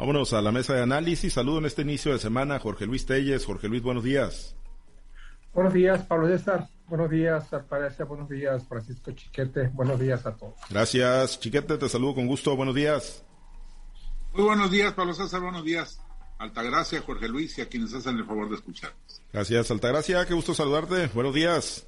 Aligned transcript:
Vámonos 0.00 0.32
a 0.32 0.40
la 0.40 0.50
mesa 0.50 0.72
de 0.72 0.80
análisis. 0.80 1.34
Saludo 1.34 1.58
en 1.58 1.66
este 1.66 1.82
inicio 1.82 2.10
de 2.10 2.18
semana 2.18 2.54
a 2.54 2.58
Jorge 2.58 2.86
Luis 2.86 3.04
Telles. 3.04 3.44
Jorge 3.44 3.68
Luis, 3.68 3.82
buenos 3.82 4.02
días. 4.02 4.56
Buenos 5.52 5.74
días, 5.74 6.02
Pablo 6.06 6.26
César. 6.26 6.70
Buenos 6.86 7.10
días, 7.10 7.52
Alparecia. 7.52 8.06
Buenos 8.06 8.26
días, 8.26 8.66
Francisco 8.66 9.12
Chiquete. 9.12 9.68
Buenos 9.74 10.00
días 10.00 10.24
a 10.24 10.34
todos. 10.34 10.54
Gracias, 10.70 11.38
Chiquete. 11.38 11.76
Te 11.76 11.86
saludo 11.90 12.14
con 12.14 12.26
gusto. 12.26 12.56
Buenos 12.56 12.74
días. 12.74 13.22
Muy 14.32 14.44
buenos 14.44 14.70
días, 14.70 14.94
Pablo 14.94 15.12
César. 15.12 15.42
Buenos 15.42 15.66
días. 15.66 16.00
Altagracia, 16.38 17.02
Jorge 17.02 17.28
Luis 17.28 17.58
y 17.58 17.60
a 17.60 17.68
quienes 17.68 17.92
hacen 17.92 18.16
el 18.16 18.24
favor 18.24 18.48
de 18.48 18.54
escuchar. 18.54 18.94
Gracias, 19.34 19.70
Altagracia. 19.70 20.24
Qué 20.24 20.32
gusto 20.32 20.54
saludarte. 20.54 21.08
Buenos 21.08 21.34
días. 21.34 21.86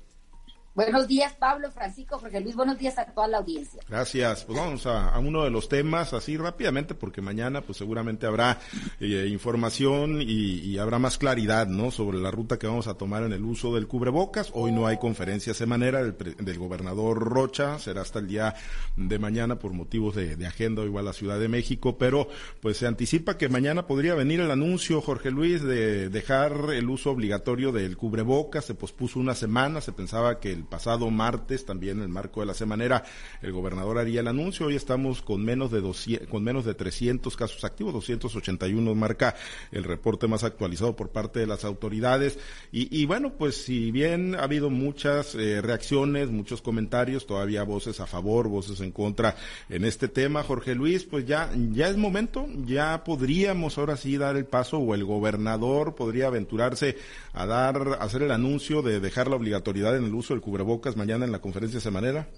Buenos 0.75 1.07
días, 1.07 1.35
Pablo, 1.35 1.71
Francisco, 1.71 2.19
Jorge 2.19 2.41
Luis. 2.41 2.57
Buenos 2.57 2.79
días 2.79 2.97
a 2.97 3.05
toda 3.05 3.29
la 3.29 3.39
audiencia. 3.39 3.83
Gracias. 3.91 4.47
Pues 4.47 4.59
vamos 4.59 4.87
a, 4.87 5.19
uno 5.19 5.45
de 5.45 5.51
los 5.51 5.69
temas 5.69 6.15
así 6.15 6.39
rápidamente, 6.39 6.95
porque 6.95 7.21
mañana 7.21 7.61
pues 7.61 7.77
seguramente 7.77 8.25
habrá 8.25 8.59
eh, 8.99 9.29
información 9.31 10.23
y, 10.23 10.79
habrá 10.79 10.99
más 10.99 11.19
claridad, 11.19 11.67
¿no? 11.67 11.91
Sobre 11.91 12.19
la 12.19 12.31
ruta 12.31 12.59
que 12.59 12.67
vamos 12.67 12.87
a 12.87 12.95
tomar 12.95 13.23
en 13.23 13.35
el 13.35 13.45
uso 13.45 13.75
del 13.75 13.87
cubrebocas. 13.87 14.51
Hoy 14.55 14.73
no 14.73 14.87
hay 14.87 14.97
conferencia 14.97 15.53
semanera 15.53 16.03
del, 16.05 16.59
gobernador 16.59 17.19
Rocha. 17.19 17.79
Será 17.79 18.01
hasta 18.01 18.21
el 18.21 18.27
día 18.27 18.55
de 18.97 19.19
mañana 19.19 19.59
por 19.59 19.75
motivos 19.75 20.15
de, 20.15 20.37
de 20.37 20.47
agenda, 20.47 20.83
igual 20.85 21.05
la 21.05 21.13
Ciudad 21.13 21.39
de 21.39 21.49
México. 21.49 21.99
Pero 21.99 22.29
pues 22.63 22.79
se 22.79 22.87
anticipa 22.87 23.37
que 23.37 23.51
mañana 23.51 23.87
podría 23.87 24.15
venir 24.15 24.41
el 24.41 24.51
anuncio, 24.51 25.03
Jorge 25.03 25.31
Luis, 25.31 25.63
de 25.63 26.09
dejar 26.09 26.71
el 26.73 26.89
uso 26.89 27.11
obligatorio 27.11 27.73
del 27.73 27.99
cubrebocas. 27.99 28.65
Se 28.65 28.75
pospuso 28.75 29.21
una 29.21 29.35
semana. 29.35 29.83
Se 29.83 29.93
pensaba 29.93 30.41
que 30.41 30.53
el 30.53 30.62
pasado 30.65 31.11
martes, 31.11 31.65
también 31.65 31.99
en 31.99 32.05
el 32.05 32.09
marco 32.09 32.41
de 32.41 32.47
la 32.47 32.55
semanera, 32.55 33.05
el 33.43 33.53
gobernador 33.53 33.99
haría 33.99 34.21
el 34.21 34.29
anuncio. 34.29 34.67
Hoy 34.67 34.77
estamos 34.77 35.23
con 35.23 35.45
menos 35.45 35.71
de 35.71 35.81
200, 35.81 36.29
con 36.29 36.45
menos 36.45 36.65
de 36.65 36.75
300 36.75 37.37
casos 37.37 37.65
activos, 37.65 37.93
281 37.93 38.95
marca 38.95 39.35
el 39.71 39.85
reporte 39.85 40.27
más 40.29 40.45
actualizado 40.45 40.97
por 40.97 41.11
parte 41.11 41.41
de 41.41 41.47
las 41.47 41.65
autoridades. 41.65 42.39
Y, 42.71 43.05
bueno, 43.07 43.35
pues 43.37 43.65
si 43.65 43.91
bien 43.91 44.35
ha 44.35 44.45
habido 44.45 44.71
muchas 44.71 45.35
eh, 45.35 45.61
reacciones, 45.61 46.31
muchos 46.31 46.63
comentarios, 46.63 47.27
todavía 47.27 47.63
voces 47.65 48.01
a 48.01 48.07
favor, 48.07 48.49
voces 48.49 48.81
en 48.81 48.93
contra 48.93 49.37
en 49.69 49.85
este 49.85 50.09
tema, 50.09 50.43
Jorge 50.43 50.75
Luis, 50.75 51.05
pues 51.05 51.27
ya, 51.27 51.51
ya 51.73 51.89
es 51.89 51.97
momento, 51.97 52.47
ya 52.65 53.05
podríamos 53.05 53.79
ahora 53.79 53.97
sí 53.97 54.17
dar 54.17 54.37
el 54.37 54.47
paso 54.47 54.79
o 54.79 54.95
el 54.95 55.05
gobernador 55.05 55.95
podría 55.95 56.29
aventurarse 56.29 56.97
a 57.33 57.47
dar, 57.47 57.99
a 58.01 58.05
hacer 58.05 58.23
el 58.23 58.31
anuncio 58.31 58.83
de 58.83 59.01
dejar 59.01 59.29
la 59.29 59.37
obligatoriedad 59.37 59.97
en 59.97 60.05
el 60.05 60.15
uso 60.15 60.35
del 60.35 60.41
cubrebocas 60.53 60.99
mañana 60.99 61.25
en 61.25 61.33
la 61.33 61.39
conferencia 61.39 61.81
semanera? 61.81 62.29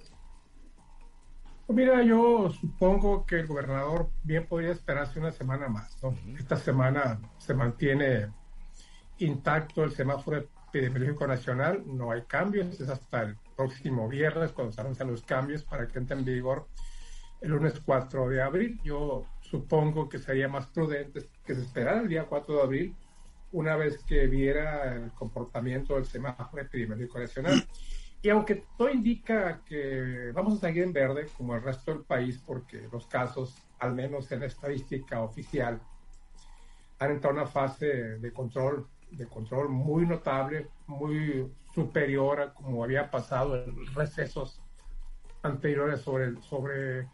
Mira, 1.67 2.01
yo 2.05 2.49
supongo 2.61 3.27
que 3.27 3.41
el 3.41 3.49
gobernador 3.49 4.09
bien 4.23 4.47
podría 4.47 4.71
esperarse 4.71 5.19
una 5.19 5.33
semana 5.33 5.67
más. 5.69 5.97
Esta 6.39 6.57
semana 6.57 7.19
se 7.39 7.55
mantiene 7.55 8.29
intacto 9.19 9.83
el 9.83 9.91
semáforo 9.91 10.47
epidemiológico 10.69 11.27
nacional, 11.27 11.83
no 11.87 12.13
hay 12.13 12.23
cambios, 12.23 12.81
es 12.81 12.89
hasta 12.89 13.23
el 13.23 13.37
próximo 13.57 14.09
viernes 14.09 14.53
cuando 14.53 14.73
se 14.73 14.81
anuncian 14.81 15.11
los 15.11 15.23
cambios 15.23 15.65
para 15.65 15.89
que 15.89 15.99
entre 15.99 16.17
en 16.17 16.25
vigor 16.25 16.69
el 17.41 17.51
lunes 17.51 17.81
4 17.85 18.29
de 18.29 18.43
abril. 18.43 18.81
Yo 18.85 19.25
supongo 19.41 20.09
que 20.09 20.21
sería 20.21 20.47
más 20.47 20.67
prudente 20.69 21.29
que 21.45 21.57
se 21.57 21.63
esperara 21.63 22.01
el 22.01 22.07
día 22.07 22.27
4 22.27 22.55
de 22.55 22.63
abril 22.63 22.97
una 23.51 23.75
vez 23.75 23.99
que 24.05 24.29
viera 24.29 24.95
el 24.95 25.11
comportamiento 25.13 25.95
del 25.97 26.07
semáforo 26.07 26.63
epidemiológico 26.63 27.19
nacional. 27.19 27.67
Y 28.25 28.31
aunque 28.31 28.65
todo 28.79 28.89
indica 28.89 29.61
que 29.67 30.33
vamos 30.33 30.55
a 30.55 30.61
seguir 30.67 30.85
en 30.85 30.95
verde, 30.95 31.29
como 31.37 31.55
el 31.57 31.63
resto 31.63 31.93
del 31.93 32.05
país, 32.05 32.43
porque 32.47 32.89
los 32.91 33.07
casos, 33.07 33.55
al 33.81 33.95
menos 33.95 34.33
en 34.33 34.41
la 34.41 34.47
estadística 34.47 35.21
oficial, 35.21 35.79
han 37.01 37.11
entrado 37.11 37.37
en 37.37 37.43
una 37.43 37.51
fase 37.51 37.87
de 37.87 38.33
control, 38.33 38.87
de 39.11 39.27
control 39.27 39.69
muy 39.69 40.07
notable, 40.07 40.69
muy 40.87 41.53
superior 41.75 42.41
a 42.41 42.55
como 42.55 42.83
había 42.83 43.11
pasado 43.11 43.63
en 43.63 43.95
recesos 43.95 44.59
anteriores 45.43 46.01
sobre, 46.01 46.41
sobre 46.41 47.07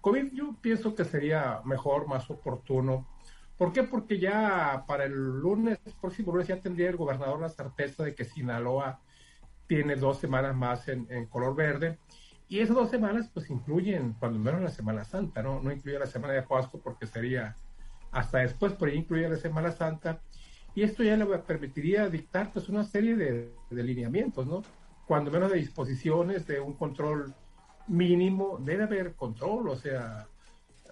COVID. 0.00 0.32
Yo 0.32 0.56
pienso 0.62 0.94
que 0.94 1.04
sería 1.04 1.60
mejor, 1.66 2.08
más 2.08 2.30
oportuno. 2.30 3.06
¿Por 3.58 3.70
qué? 3.70 3.82
Porque 3.82 4.18
ya 4.18 4.84
para 4.86 5.04
el 5.04 5.12
lunes, 5.12 5.78
próximo 6.00 6.32
lunes, 6.32 6.48
ya 6.48 6.58
tendría 6.58 6.88
el 6.88 6.96
gobernador 6.96 7.38
la 7.38 7.50
certeza 7.50 8.02
de 8.02 8.14
que 8.14 8.24
Sinaloa 8.24 9.02
tiene 9.66 9.96
dos 9.96 10.18
semanas 10.18 10.54
más 10.54 10.88
en, 10.88 11.26
color 11.26 11.54
verde. 11.54 11.98
Y 12.48 12.60
esas 12.60 12.76
dos 12.76 12.90
semanas, 12.90 13.30
pues 13.32 13.50
incluyen, 13.50 14.14
cuando 14.14 14.38
menos 14.38 14.60
la 14.60 14.70
Semana 14.70 15.04
Santa, 15.04 15.42
¿no? 15.42 15.60
No 15.60 15.72
incluye 15.72 15.98
la 15.98 16.06
Semana 16.06 16.34
de 16.34 16.42
Pascua 16.42 16.80
porque 16.82 17.06
sería 17.06 17.56
hasta 18.12 18.38
después, 18.38 18.74
pero 18.78 18.92
incluye 18.92 19.28
la 19.28 19.36
Semana 19.36 19.72
Santa. 19.72 20.20
Y 20.74 20.82
esto 20.82 21.02
ya 21.02 21.16
le 21.16 21.26
permitiría 21.38 22.08
dictar, 22.08 22.52
pues, 22.52 22.68
una 22.68 22.84
serie 22.84 23.16
de, 23.16 23.52
de 23.70 23.82
lineamientos, 23.82 24.46
¿no? 24.46 24.62
Cuando 25.06 25.30
menos 25.30 25.50
de 25.50 25.58
disposiciones, 25.58 26.46
de 26.46 26.60
un 26.60 26.74
control 26.74 27.34
mínimo, 27.86 28.58
debe 28.60 28.84
haber 28.84 29.14
control, 29.14 29.68
o 29.68 29.76
sea. 29.76 30.26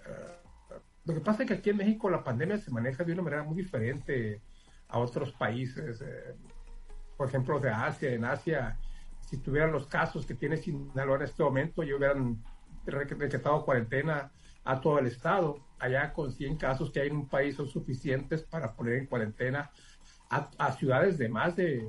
Eh, 0.05 0.79
lo 1.05 1.13
que 1.13 1.19
pasa 1.19 1.43
es 1.43 1.49
que 1.49 1.55
aquí 1.55 1.69
en 1.69 1.77
México 1.77 2.09
la 2.09 2.23
pandemia 2.23 2.57
se 2.57 2.71
maneja 2.71 3.03
de 3.03 3.11
una 3.13 3.23
manera 3.23 3.43
muy 3.43 3.57
diferente 3.57 4.41
a 4.87 4.99
otros 4.99 5.33
países. 5.33 6.01
Eh, 6.01 6.35
por 7.17 7.27
ejemplo, 7.27 7.59
de 7.59 7.69
Asia, 7.69 8.11
en 8.11 8.25
Asia, 8.25 8.77
si 9.21 9.37
tuvieran 9.37 9.71
los 9.71 9.87
casos 9.87 10.25
que 10.25 10.35
tiene 10.35 10.57
Sinaloa 10.57 11.17
en 11.17 11.23
este 11.23 11.43
momento, 11.43 11.83
ya 11.83 11.95
hubieran 11.95 12.43
decretado 12.85 13.65
cuarentena 13.65 14.31
a 14.63 14.79
todo 14.81 14.99
el 14.99 15.07
estado. 15.07 15.59
Allá 15.79 16.13
con 16.13 16.31
100 16.31 16.57
casos 16.57 16.91
que 16.91 17.01
hay 17.01 17.07
en 17.09 17.17
un 17.17 17.27
país 17.27 17.55
son 17.55 17.67
suficientes 17.67 18.43
para 18.43 18.73
poner 18.73 18.95
en 18.95 19.05
cuarentena 19.07 19.71
a, 20.29 20.71
ciudades 20.73 21.17
de 21.17 21.29
más 21.29 21.55
de, 21.55 21.87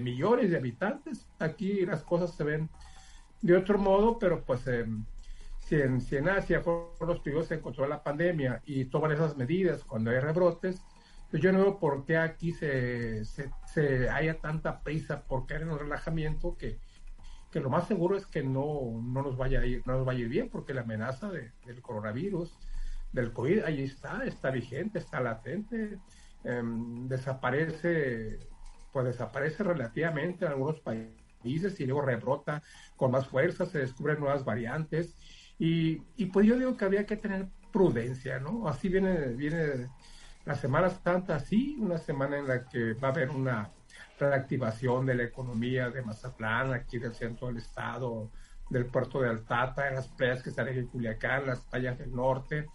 millones 0.00 0.50
de 0.50 0.56
habitantes. 0.56 1.26
Aquí 1.38 1.86
las 1.86 2.02
cosas 2.02 2.34
se 2.34 2.44
ven 2.44 2.68
de 3.40 3.56
otro 3.56 3.78
modo, 3.78 4.18
pero 4.18 4.42
pues 4.42 4.66
em, 4.66 5.04
si, 5.60 5.76
en, 5.76 6.00
si 6.00 6.16
en 6.16 6.28
Asia 6.28 6.60
fueron 6.60 6.90
los 7.00 7.20
primeros 7.20 7.46
se 7.46 7.54
encontró 7.54 7.86
la 7.86 8.02
pandemia 8.02 8.62
y 8.66 8.86
toman 8.86 9.12
esas 9.12 9.36
medidas 9.36 9.84
cuando 9.84 10.10
hay 10.10 10.18
rebrotes, 10.18 10.82
yo 11.38 11.52
no 11.52 11.58
veo 11.58 11.78
por 11.78 12.04
qué 12.04 12.16
aquí 12.16 12.52
se, 12.52 13.24
se, 13.24 14.08
haya 14.08 14.38
tanta 14.38 14.80
prisa 14.82 15.24
por 15.24 15.46
caer 15.46 15.62
en 15.62 15.70
un 15.70 15.78
relajamiento 15.78 16.56
que, 16.56 16.78
que 17.50 17.60
lo 17.60 17.70
más 17.70 17.88
seguro 17.88 18.16
es 18.16 18.26
que 18.26 18.42
no, 18.42 19.02
no, 19.02 19.22
nos 19.22 19.36
vaya 19.36 19.60
a 19.60 19.66
ir, 19.66 19.82
no 19.86 19.94
nos 19.94 20.06
vaya 20.06 20.20
a 20.20 20.22
ir 20.22 20.28
bien, 20.28 20.48
porque 20.48 20.74
la 20.74 20.82
amenaza 20.82 21.30
del 21.30 21.82
coronavirus, 21.82 22.56
del 23.12 23.32
COVID, 23.32 23.64
ahí 23.64 23.82
está, 23.82 24.24
está 24.24 24.50
vigente, 24.50 24.98
está 24.98 25.20
latente, 25.20 25.98
em, 26.44 27.08
desaparece, 27.08 28.38
pues 28.92 29.06
desaparece 29.06 29.62
relativamente 29.64 30.44
en 30.44 30.52
algunos 30.52 30.80
países 30.80 31.80
y 31.80 31.86
luego 31.86 32.02
rebrota 32.02 32.62
con 32.96 33.10
más 33.10 33.26
fuerza, 33.26 33.66
se 33.66 33.78
descubren 33.78 34.20
nuevas 34.20 34.44
variantes 34.44 35.14
y, 35.58 36.02
y 36.16 36.26
pues 36.26 36.46
yo 36.46 36.58
digo 36.58 36.76
que 36.76 36.84
había 36.84 37.06
que 37.06 37.16
tener 37.16 37.48
prudencia, 37.72 38.38
¿no? 38.38 38.68
Así 38.68 38.88
viene, 38.88 39.28
viene 39.28 39.88
la 40.44 40.54
Semana 40.54 40.90
Santa, 40.90 41.38
sí, 41.38 41.76
una 41.80 41.98
semana 41.98 42.38
en 42.38 42.46
la 42.46 42.64
que 42.66 42.92
va 42.94 43.08
a 43.08 43.10
haber 43.12 43.30
una 43.30 43.70
reactivación 44.18 45.06
de 45.06 45.14
la 45.14 45.24
economía 45.24 45.90
de 45.90 46.02
Mazatlán, 46.02 46.72
aquí 46.72 46.98
del 46.98 47.14
centro 47.14 47.48
del 47.48 47.58
estado, 47.58 48.30
del 48.68 48.86
puerto 48.86 49.20
de 49.20 49.30
Altata, 49.30 49.88
en 49.88 49.94
las 49.94 50.08
playas 50.08 50.42
que 50.42 50.50
están 50.50 50.68
en 50.68 50.86
Culiacán, 50.86 51.46
las 51.46 51.60
playas 51.60 51.98
del 51.98 52.14
norte, 52.14 52.66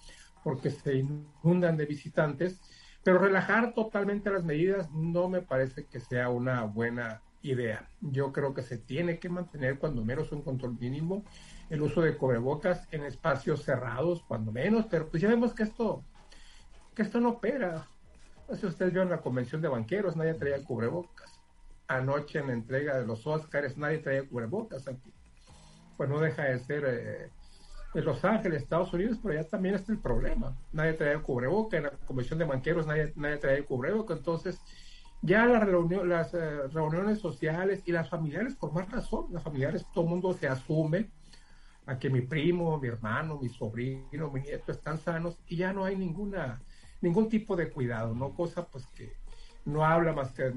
porque 0.44 0.72
se 0.72 0.96
inundan 0.96 1.78
de 1.78 1.86
visitantes. 1.86 2.60
Pero 3.04 3.20
relajar 3.20 3.74
totalmente 3.74 4.30
las 4.30 4.44
medidas 4.44 4.92
no 4.92 5.30
me 5.30 5.42
parece 5.42 5.86
que 5.86 6.00
sea 6.00 6.30
una 6.30 6.64
buena 6.64 7.22
idea. 7.42 7.88
Yo 8.02 8.34
creo 8.34 8.54
que 8.54 8.62
se 8.62 8.78
tiene 8.78 9.20
que 9.20 9.30
mantener 9.30 9.80
cuando 9.80 10.04
menos 10.04 10.32
un 10.32 10.42
control 10.42 10.78
mínimo, 10.78 11.24
el 11.70 11.82
uso 11.82 12.02
de 12.02 12.18
cubrebocas 12.18 12.88
en 12.92 13.04
espacios 13.04 13.64
cerrados, 13.64 14.24
cuando 14.28 14.52
menos, 14.52 14.88
pero 14.90 15.08
pues 15.08 15.22
ya 15.22 15.30
vemos 15.30 15.54
que 15.54 15.64
esto 15.64 16.04
esto 17.02 17.20
no 17.20 17.30
opera. 17.30 17.88
No 18.48 18.56
sé 18.56 18.62
si 18.62 18.68
ustedes 18.68 18.94
la 18.94 19.22
convención 19.22 19.62
de 19.62 19.68
banqueros, 19.68 20.16
nadie 20.16 20.34
traía 20.34 20.64
cubrebocas. 20.64 21.40
Anoche 21.88 22.40
en 22.40 22.48
la 22.48 22.54
entrega 22.54 22.98
de 22.98 23.06
los 23.06 23.26
Óscares 23.26 23.78
nadie 23.78 24.00
traía 24.00 24.28
cubrebocas 24.28 24.88
aquí. 24.88 25.14
Pues 25.98 26.10
no 26.10 26.20
deja 26.20 26.44
de 26.44 26.60
ser 26.60 26.84
eh, 26.88 27.30
en 27.94 28.06
Los 28.06 28.24
Ángeles, 28.24 28.64
Estados 28.64 28.94
Unidos, 28.94 29.20
pero 29.22 29.36
ya 29.36 29.48
también 29.48 29.76
está 29.76 29.92
el 29.92 30.00
problema. 30.00 30.58
Nadie 30.72 30.94
traía 30.94 31.20
cubrebocas, 31.22 31.78
en 31.78 31.84
la 31.84 31.92
convención 31.92 32.40
de 32.40 32.46
banqueros 32.46 32.88
nadie, 32.88 33.12
nadie 33.16 33.38
traía 33.38 33.66
cubrebocas. 33.66 34.18
Entonces, 34.18 34.62
ya 35.22 35.46
las, 35.46 35.68
las 36.06 36.34
eh, 36.34 36.68
reuniones 36.70 37.20
sociales 37.20 37.84
y 37.86 37.92
las 37.92 38.10
familiares, 38.10 38.56
por 38.56 38.74
más 38.74 38.90
razón, 38.90 39.28
las 39.32 39.44
familiares, 39.44 39.86
todo 39.94 40.06
el 40.06 40.10
mundo 40.12 40.34
se 40.34 40.48
asume 40.48 41.12
a 41.86 41.98
que 41.98 42.10
mi 42.10 42.22
primo, 42.22 42.80
mi 42.80 42.88
hermano, 42.88 43.40
mi 43.42 43.50
sobrino, 43.50 44.30
mi 44.32 44.42
nieto 44.42 44.72
están 44.72 44.98
sanos 45.00 45.40
y 45.48 45.58
ya 45.58 45.74
no 45.74 45.84
hay 45.84 45.98
ninguna 45.98 46.62
ningún 47.02 47.30
tipo 47.30 47.56
de 47.56 47.70
cuidado, 47.70 48.14
¿no? 48.14 48.34
Cosa 48.34 48.68
pues 48.68 48.86
que 48.88 49.14
no 49.66 49.86
habla 49.86 50.14
más 50.14 50.32
que, 50.32 50.52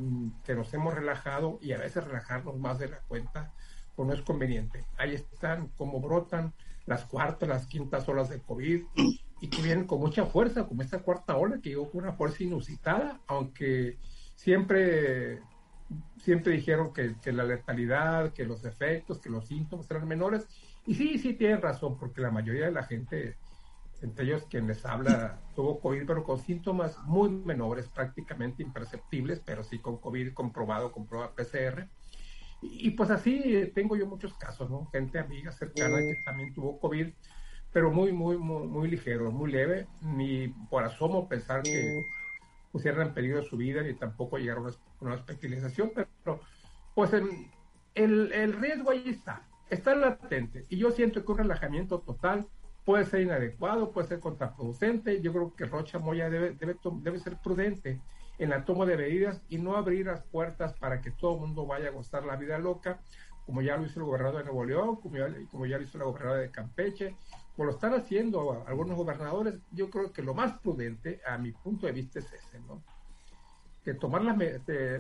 que 0.45 0.55
nos 0.55 0.73
hemos 0.75 0.95
relajado 0.95 1.59
y 1.61 1.73
a 1.73 1.79
veces 1.79 2.05
relajarnos 2.05 2.59
más 2.59 2.79
de 2.79 2.89
la 2.89 3.01
cuenta, 3.01 3.53
pues 3.95 4.09
no 4.09 4.15
es 4.15 4.23
conveniente. 4.23 4.85
Ahí 4.97 5.15
están 5.15 5.69
como 5.77 6.01
brotan 6.01 6.55
las 6.87 7.05
cuartas, 7.05 7.49
las 7.49 7.67
quintas 7.67 8.09
olas 8.09 8.29
de 8.29 8.41
COVID 8.41 8.83
y 9.41 9.49
que 9.49 9.63
vienen 9.63 9.87
con 9.87 10.01
mucha 10.01 10.27
fuerza, 10.27 10.67
como 10.67 10.83
esta 10.83 11.01
cuarta 11.01 11.37
ola 11.37 11.61
que 11.61 11.71
llegó 11.71 11.91
con 11.91 12.03
una 12.03 12.13
fuerza 12.13 12.45
inusitada, 12.45 13.21
aunque 13.27 13.99
siempre, 14.37 15.41
siempre 16.19 16.53
dijeron 16.53 16.93
que, 16.93 17.17
que 17.21 17.33
la 17.33 17.45
letalidad, 17.45 18.33
que 18.33 18.45
los 18.45 18.65
efectos, 18.65 19.21
que 19.21 19.31
los 19.31 19.47
síntomas 19.47 19.91
eran 19.91 20.07
menores. 20.07 20.47
Y 20.87 20.95
sí, 20.95 21.19
sí 21.19 21.35
tienen 21.35 21.61
razón, 21.61 21.97
porque 21.99 22.21
la 22.21 22.31
mayoría 22.31 22.67
de 22.67 22.73
la 22.73 22.85
gente, 22.85 23.37
entre 24.03 24.25
ellos 24.25 24.45
quien 24.51 24.67
les 24.67 24.85
habla, 24.85 25.41
tuvo 25.55 25.81
COVID, 25.81 26.07
pero 26.07 26.25
con 26.25 26.39
síntomas 26.39 26.99
muy 27.05 27.31
menores, 27.31 27.89
prácticamente 27.89 28.63
imperceptibles, 28.63 29.41
pero 29.45 29.63
sí 29.65 29.79
con 29.79 29.99
COVID 29.99 30.35
comprobado, 30.35 30.93
con 30.93 31.07
prueba 31.07 31.33
PCR. 31.35 31.89
Y, 32.61 32.89
y 32.89 32.91
pues 32.91 33.11
así 33.11 33.71
tengo 33.75 33.97
yo 33.97 34.07
muchos 34.07 34.35
casos, 34.35 34.71
¿no? 34.71 34.87
Gente 34.87 35.19
amiga 35.19 35.53
cercana 35.53 35.99
que 35.99 36.17
también 36.25 36.53
tuvo 36.53 36.79
COVID 36.79 37.09
pero 37.73 37.91
muy, 37.91 38.13
muy, 38.13 38.37
muy, 38.37 38.67
muy 38.67 38.89
ligero, 38.89 39.31
muy 39.33 39.51
leve, 39.51 39.87
ni 40.03 40.49
por 40.49 40.85
asomo 40.85 41.29
pensar 41.29 41.63
que 41.63 42.05
pusieran 42.71 43.09
en 43.09 43.15
peligro 43.15 43.43
su 43.43 43.57
vida, 43.57 43.83
ni 43.83 43.95
tampoco 43.95 44.37
llegar 44.37 44.59
a 44.59 44.61
una, 44.61 44.73
una 45.01 45.15
hospitalización, 45.15 45.91
pero 45.95 46.41
pues 46.95 47.13
el, 47.15 48.33
el, 48.33 48.53
riesgo 48.53 48.91
ahí 48.91 49.05
está, 49.07 49.47
está 49.71 49.95
latente, 49.95 50.67
y 50.69 50.77
yo 50.77 50.91
siento 50.91 51.25
que 51.25 51.33
un 51.33 51.39
relajamiento 51.39 52.01
total 52.01 52.47
puede 52.85 53.05
ser 53.05 53.23
inadecuado, 53.23 53.93
puede 53.93 54.09
ser 54.09 54.21
contraproducente, 54.21 55.21
yo 55.21 55.33
creo 55.33 55.55
que 55.55 55.67
Rocha 55.67 55.99
Moya 55.99 56.29
debe, 56.29 56.53
debe, 56.53 56.77
debe 57.03 57.19
ser 57.21 57.39
prudente 57.39 58.01
en 58.39 58.51
la 58.51 58.65
toma 58.65 58.87
de 58.87 58.97
medidas 58.97 59.41
y 59.49 59.59
no 59.59 59.77
abrir 59.77 60.07
las 60.07 60.23
puertas 60.25 60.75
para 60.75 61.01
que 61.01 61.11
todo 61.11 61.35
el 61.35 61.41
mundo 61.41 61.67
vaya 61.67 61.89
a 61.89 61.93
gozar 61.93 62.25
la 62.25 62.37
vida 62.37 62.59
loca, 62.59 63.01
como 63.47 63.63
ya 63.63 63.77
lo 63.77 63.87
hizo 63.87 64.01
el 64.01 64.07
gobernador 64.07 64.39
de 64.39 64.45
Nuevo 64.45 64.65
León, 64.65 64.97
como 64.97 65.67
ya, 65.67 65.79
lo 65.79 65.83
hizo 65.83 65.99
la 65.99 66.05
gobernadora 66.05 66.41
de 66.41 66.51
Campeche, 66.51 67.17
como 67.57 67.67
lo 67.67 67.73
están 67.73 67.95
haciendo 67.95 68.65
algunos 68.67 68.97
gobernadores, 68.97 69.55
yo 69.73 69.91
creo 69.91 70.13
que 70.13 70.23
lo 70.23 70.35
más 70.35 70.59
prudente, 70.61 71.21
a 71.27 71.39
mi 71.39 71.53
punto 71.53 71.87
de 71.87 71.93
vista, 71.93 72.19
es 72.21 72.33
ese, 72.33 72.61
¿no? 72.61 72.83
Que 73.85 73.95
tomar 73.95 74.23
las, 74.23 74.37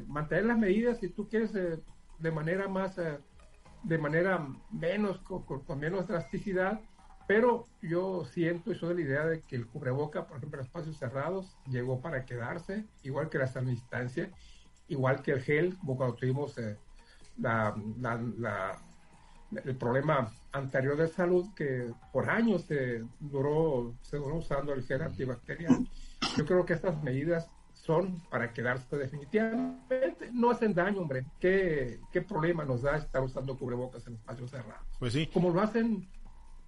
mantener 0.06 0.44
las 0.44 0.58
medidas, 0.58 0.99
si 0.99 1.08
tú 1.08 1.29
quieres, 1.29 1.55
eh, 1.55 1.79
de 2.19 2.31
manera 2.31 2.69
más, 2.69 2.99
eh, 2.99 3.19
de 3.84 3.99
manera 3.99 4.46
menos, 4.70 5.19
con, 5.20 5.79
menos 5.79 6.08
drasticidad, 6.08 6.81
pero 7.26 7.66
yo 7.80 8.24
siento 8.24 8.72
y 8.72 8.74
soy 8.74 8.90
de 8.90 8.94
la 8.94 9.00
idea 9.00 9.26
de 9.26 9.40
que 9.40 9.56
el 9.56 9.66
cubreboca, 9.66 10.26
por 10.26 10.38
ejemplo, 10.38 10.60
en 10.60 10.66
espacios 10.66 10.96
cerrados, 10.96 11.56
llegó 11.69 12.00
para 12.00 12.24
quedarse, 12.24 12.84
igual 13.02 13.28
que 13.28 13.38
la 13.38 13.46
sana 13.46 13.70
distancia, 13.70 14.30
igual 14.88 15.22
que 15.22 15.32
el 15.32 15.42
gel, 15.42 15.76
como 15.78 15.96
cuando 15.96 16.16
tuvimos 16.16 16.56
eh, 16.58 16.76
la, 17.38 17.74
la 17.98 18.78
el 19.64 19.76
problema 19.76 20.32
anterior 20.52 20.96
de 20.96 21.08
salud 21.08 21.46
que 21.54 21.92
por 22.12 22.30
años 22.30 22.62
se 22.62 23.04
duró, 23.20 23.94
se 24.02 24.16
duró 24.16 24.36
usando 24.36 24.72
el 24.72 24.82
gel 24.84 25.02
antibacterial. 25.02 25.86
Yo 26.36 26.46
creo 26.46 26.64
que 26.64 26.72
estas 26.74 27.02
medidas 27.02 27.48
son 27.74 28.20
para 28.30 28.52
quedarse 28.52 28.96
definitivamente. 28.96 30.30
No 30.32 30.50
hacen 30.50 30.72
daño, 30.72 31.00
hombre. 31.00 31.26
¿Qué, 31.40 32.00
qué 32.12 32.22
problema 32.22 32.64
nos 32.64 32.82
da 32.82 32.96
estar 32.96 33.22
usando 33.22 33.58
cubrebocas 33.58 34.06
en 34.06 34.14
espacios 34.14 34.50
cerrados? 34.50 34.86
Pues 34.98 35.12
sí. 35.12 35.26
Como 35.26 35.50
lo 35.50 35.60
hacen 35.60 36.08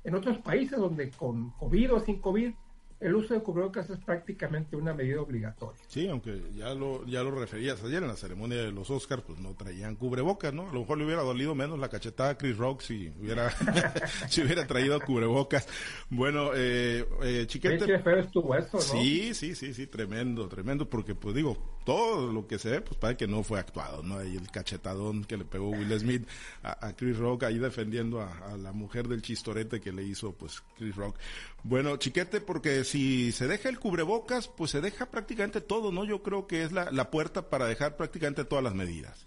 en 0.04 0.14
otros 0.14 0.38
países 0.38 0.78
donde 0.78 1.10
con 1.10 1.50
COVID 1.52 1.94
o 1.94 2.00
sin 2.00 2.20
COVID 2.20 2.52
el 3.00 3.14
uso 3.16 3.34
de 3.34 3.40
cubrebocas 3.40 3.90
es 3.90 3.98
prácticamente 3.98 4.76
una 4.76 4.94
medida 4.94 5.20
obligatoria. 5.20 5.82
Sí, 5.88 6.08
aunque 6.08 6.40
ya 6.56 6.72
lo, 6.72 7.04
ya 7.06 7.22
lo 7.22 7.32
referías 7.32 7.82
ayer 7.82 8.02
en 8.02 8.08
la 8.08 8.16
ceremonia 8.16 8.62
de 8.62 8.72
los 8.72 8.88
Oscars, 8.88 9.22
pues 9.22 9.38
no 9.40 9.54
traían 9.54 9.96
cubrebocas, 9.96 10.54
¿no? 10.54 10.70
A 10.70 10.72
lo 10.72 10.80
mejor 10.80 10.98
le 10.98 11.04
hubiera 11.04 11.22
dolido 11.22 11.54
menos 11.54 11.78
la 11.78 11.88
cachetada 11.90 12.30
a 12.30 12.38
Chris 12.38 12.56
Rock 12.56 12.80
si 12.80 13.12
hubiera, 13.20 13.50
si 14.28 14.42
hubiera 14.42 14.66
traído 14.66 14.98
cubrebocas. 15.00 15.68
Bueno, 16.08 16.52
eh, 16.54 17.04
eh 17.22 17.44
Chiquete. 17.46 17.84
Qué 17.84 17.98
feo 17.98 18.18
estuvo 18.20 18.54
eso, 18.54 18.78
¿no? 18.78 18.80
Sí, 18.80 19.34
sí, 19.34 19.54
sí, 19.54 19.74
sí, 19.74 19.86
tremendo, 19.86 20.48
tremendo, 20.48 20.88
porque 20.88 21.14
pues 21.14 21.34
digo, 21.34 21.58
todo 21.84 22.32
lo 22.32 22.46
que 22.46 22.58
se 22.58 22.70
ve, 22.70 22.80
pues 22.80 22.96
parece 22.98 23.18
que 23.18 23.26
no 23.26 23.42
fue 23.42 23.60
actuado, 23.60 24.02
¿no? 24.02 24.18
Ahí 24.18 24.36
el 24.36 24.50
cachetadón 24.50 25.24
que 25.24 25.36
le 25.36 25.44
pegó 25.44 25.70
Will 25.70 25.98
Smith 25.98 26.26
a, 26.62 26.92
Chris 26.94 27.18
Rock, 27.18 27.44
ahí 27.44 27.58
defendiendo 27.58 28.20
a, 28.20 28.52
a 28.52 28.56
la 28.56 28.72
mujer 28.72 29.08
del 29.08 29.22
chistorete 29.22 29.80
que 29.80 29.92
le 29.92 30.02
hizo, 30.02 30.32
pues, 30.32 30.62
Chris 30.78 30.96
Rock. 30.96 31.16
Bueno, 31.62 31.96
Chiquete, 31.96 32.40
porque 32.40 32.84
si 32.84 33.32
se 33.32 33.46
deja 33.46 33.68
el 33.68 33.78
cubrebocas, 33.78 34.48
pues 34.48 34.70
se 34.70 34.80
deja 34.80 35.10
prácticamente 35.10 35.60
todo, 35.60 35.92
¿no? 35.92 36.04
Yo 36.04 36.22
creo 36.22 36.46
que 36.46 36.62
es 36.62 36.72
la, 36.72 36.90
la 36.90 37.10
puerta 37.10 37.50
para 37.50 37.66
dejar 37.66 37.96
prácticamente 37.96 38.44
todas 38.44 38.64
las 38.64 38.74
medidas. 38.74 39.26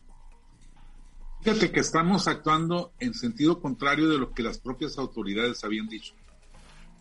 Fíjate 1.42 1.72
que 1.72 1.80
estamos 1.80 2.28
actuando 2.28 2.92
en 3.00 3.14
sentido 3.14 3.62
contrario 3.62 4.10
de 4.10 4.18
lo 4.18 4.34
que 4.34 4.44
las 4.44 4.58
propias 4.58 4.98
autoridades 4.98 5.64
habían 5.64 5.88
dicho. 5.88 6.14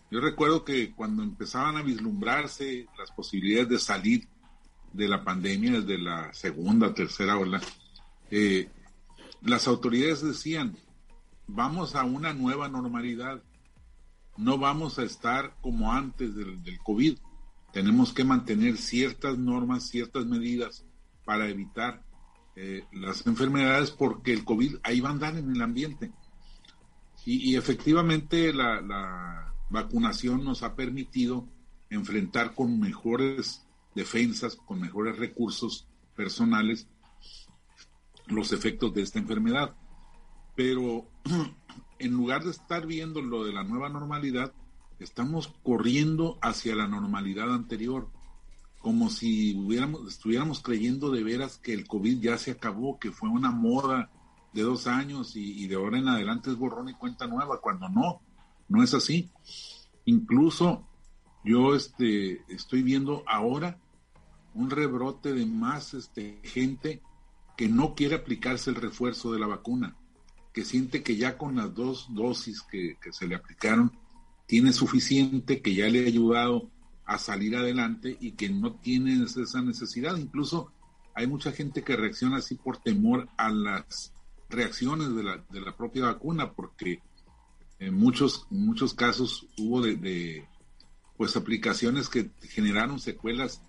Yo 0.09 0.21
recuerdo 0.21 0.63
que 0.63 0.93
cuando 0.93 1.23
empezaban 1.23 1.75
a 1.75 1.81
vislumbrarse 1.81 2.87
las 2.97 3.11
posibilidades 3.11 3.69
de 3.69 3.79
salir 3.79 4.27
de 4.93 5.07
la 5.07 5.23
pandemia 5.23 5.81
desde 5.81 5.97
la 5.97 6.33
segunda, 6.33 6.93
tercera 6.93 7.37
ola, 7.37 7.61
eh, 8.31 8.69
las 9.41 9.67
autoridades 9.67 10.21
decían, 10.21 10.77
vamos 11.47 11.95
a 11.95 12.03
una 12.03 12.33
nueva 12.33 12.67
normalidad 12.67 13.41
no 14.37 14.57
vamos 14.57 14.99
a 14.99 15.03
estar 15.03 15.55
como 15.61 15.91
antes 15.91 16.35
del, 16.35 16.79
COVID. 16.83 17.17
Tenemos 17.73 18.13
que 18.13 18.23
mantener 18.23 18.77
ciertas 18.77 19.37
normas, 19.37 19.89
ciertas 19.89 20.25
medidas 20.25 20.85
para 21.25 21.49
evitar 21.49 22.03
eh, 22.55 22.85
las 22.93 23.25
enfermedades 23.27 23.91
porque 23.91 24.33
el 24.33 24.45
COVID 24.45 24.77
ahí 24.83 24.99
va 24.99 25.09
a 25.09 25.13
andar 25.13 25.35
en 25.35 25.51
el 25.51 25.61
ambiente. 25.61 26.11
Y, 27.25 27.57
efectivamente 27.57 28.53
la, 28.53 28.79
la, 28.79 29.53
vacunación 29.69 30.45
nos 30.45 30.63
ha 30.63 30.75
permitido 30.75 31.45
enfrentar 31.89 32.55
con 32.55 32.79
mejores 32.79 33.66
defensas, 33.97 34.55
con 34.55 34.79
mejores 34.79 35.17
recursos 35.17 35.87
personales 36.15 36.87
los 38.27 38.53
efectos 38.53 38.93
de 38.93 39.01
esta 39.01 39.19
enfermedad. 39.19 39.75
Pero 40.55 41.09
en 41.99 42.11
lugar 42.13 42.43
de 42.43 42.51
estar 42.51 42.85
viendo 42.85 43.21
lo 43.21 43.43
de 43.43 43.51
la 43.51 43.63
nueva 43.63 43.89
normalidad, 43.89 44.53
estamos 44.99 45.53
corriendo 45.63 46.37
hacia 46.41 46.75
la 46.75 46.87
normalidad 46.87 47.53
anterior, 47.53 48.09
como 48.79 49.09
si 49.09 49.55
hubiéramos, 49.57 50.07
estuviéramos 50.07 50.61
creyendo 50.61 51.11
de 51.11 51.23
veras 51.23 51.57
que 51.57 51.73
el 51.73 51.87
COVID 51.87 52.21
ya 52.21 52.37
se 52.37 52.51
acabó, 52.51 52.99
que 52.99 53.11
fue 53.11 53.29
una 53.29 53.51
moda 53.51 54.11
de 54.53 54.61
dos 54.61 54.87
años 54.87 55.35
y, 55.35 55.67
de 55.67 55.75
ahora 55.75 55.99
en 55.99 56.07
adelante 56.07 56.51
es 56.51 56.57
borrón 56.57 56.89
y 56.89 56.93
cuenta 56.93 57.27
nueva, 57.27 57.59
cuando 57.59 57.89
no, 57.89 58.21
no 58.69 58.83
es 58.83 58.93
así. 58.93 59.29
Incluso 60.05 60.87
yo 61.43 61.75
este, 61.75 62.41
estoy 62.47 62.81
viendo 62.81 63.23
ahora 63.27 63.79
un 64.57 64.69
rebrote 64.69 65.33
de 65.33 65.45
más 65.45 65.93
este, 65.93 66.39
gente 66.43 67.01
que 67.55 67.69
no 67.69 67.95
quiere 67.95 68.15
aplicarse 68.15 68.69
el 68.69 68.75
refuerzo 68.75 69.31
de 69.31 69.39
la 69.39 69.47
vacuna 69.47 69.95
que 70.57 70.65
siente 70.65 71.03
que 71.03 71.15
ya 71.15 71.37
con 71.37 71.55
las 71.55 71.75
dos 71.75 72.07
dosis 72.09 72.63
que, 72.63 72.97
se 73.11 73.27
le 73.27 73.35
aplicaron 73.35 73.91
tiene 74.47 74.73
suficiente, 74.73 75.61
que 75.61 75.75
ya 75.75 75.87
le 75.87 76.03
ha 76.03 76.07
ayudado 76.07 76.71
a 77.05 77.19
salir 77.19 77.55
adelante 77.55 78.17
y 78.19 78.31
que 78.31 78.49
no 78.49 78.73
tiene 78.73 79.23
esa 79.23 79.61
necesidad. 79.61 80.17
Incluso 80.17 80.71
hay 81.13 81.27
mucha 81.27 81.51
gente 81.51 81.83
que 81.83 81.95
reacciona 81.95 82.37
así 82.37 82.55
por 82.55 82.77
temor 82.77 83.29
a 83.37 83.51
las 83.51 84.13
reacciones 84.49 85.13
de 85.13 85.23
la, 85.23 85.45
de 85.51 85.61
la 85.61 85.77
propia 85.77 86.05
vacuna, 86.05 86.51
porque 86.53 87.03
en 87.77 87.93
muchos, 87.93 88.47
muchos 88.49 88.95
casos 88.95 89.45
hubo 89.59 89.83
de, 89.83 90.47
pues 91.17 91.37
aplicaciones 91.37 92.09
que 92.09 92.31
generaron 92.49 92.99
secuelas 92.99 93.61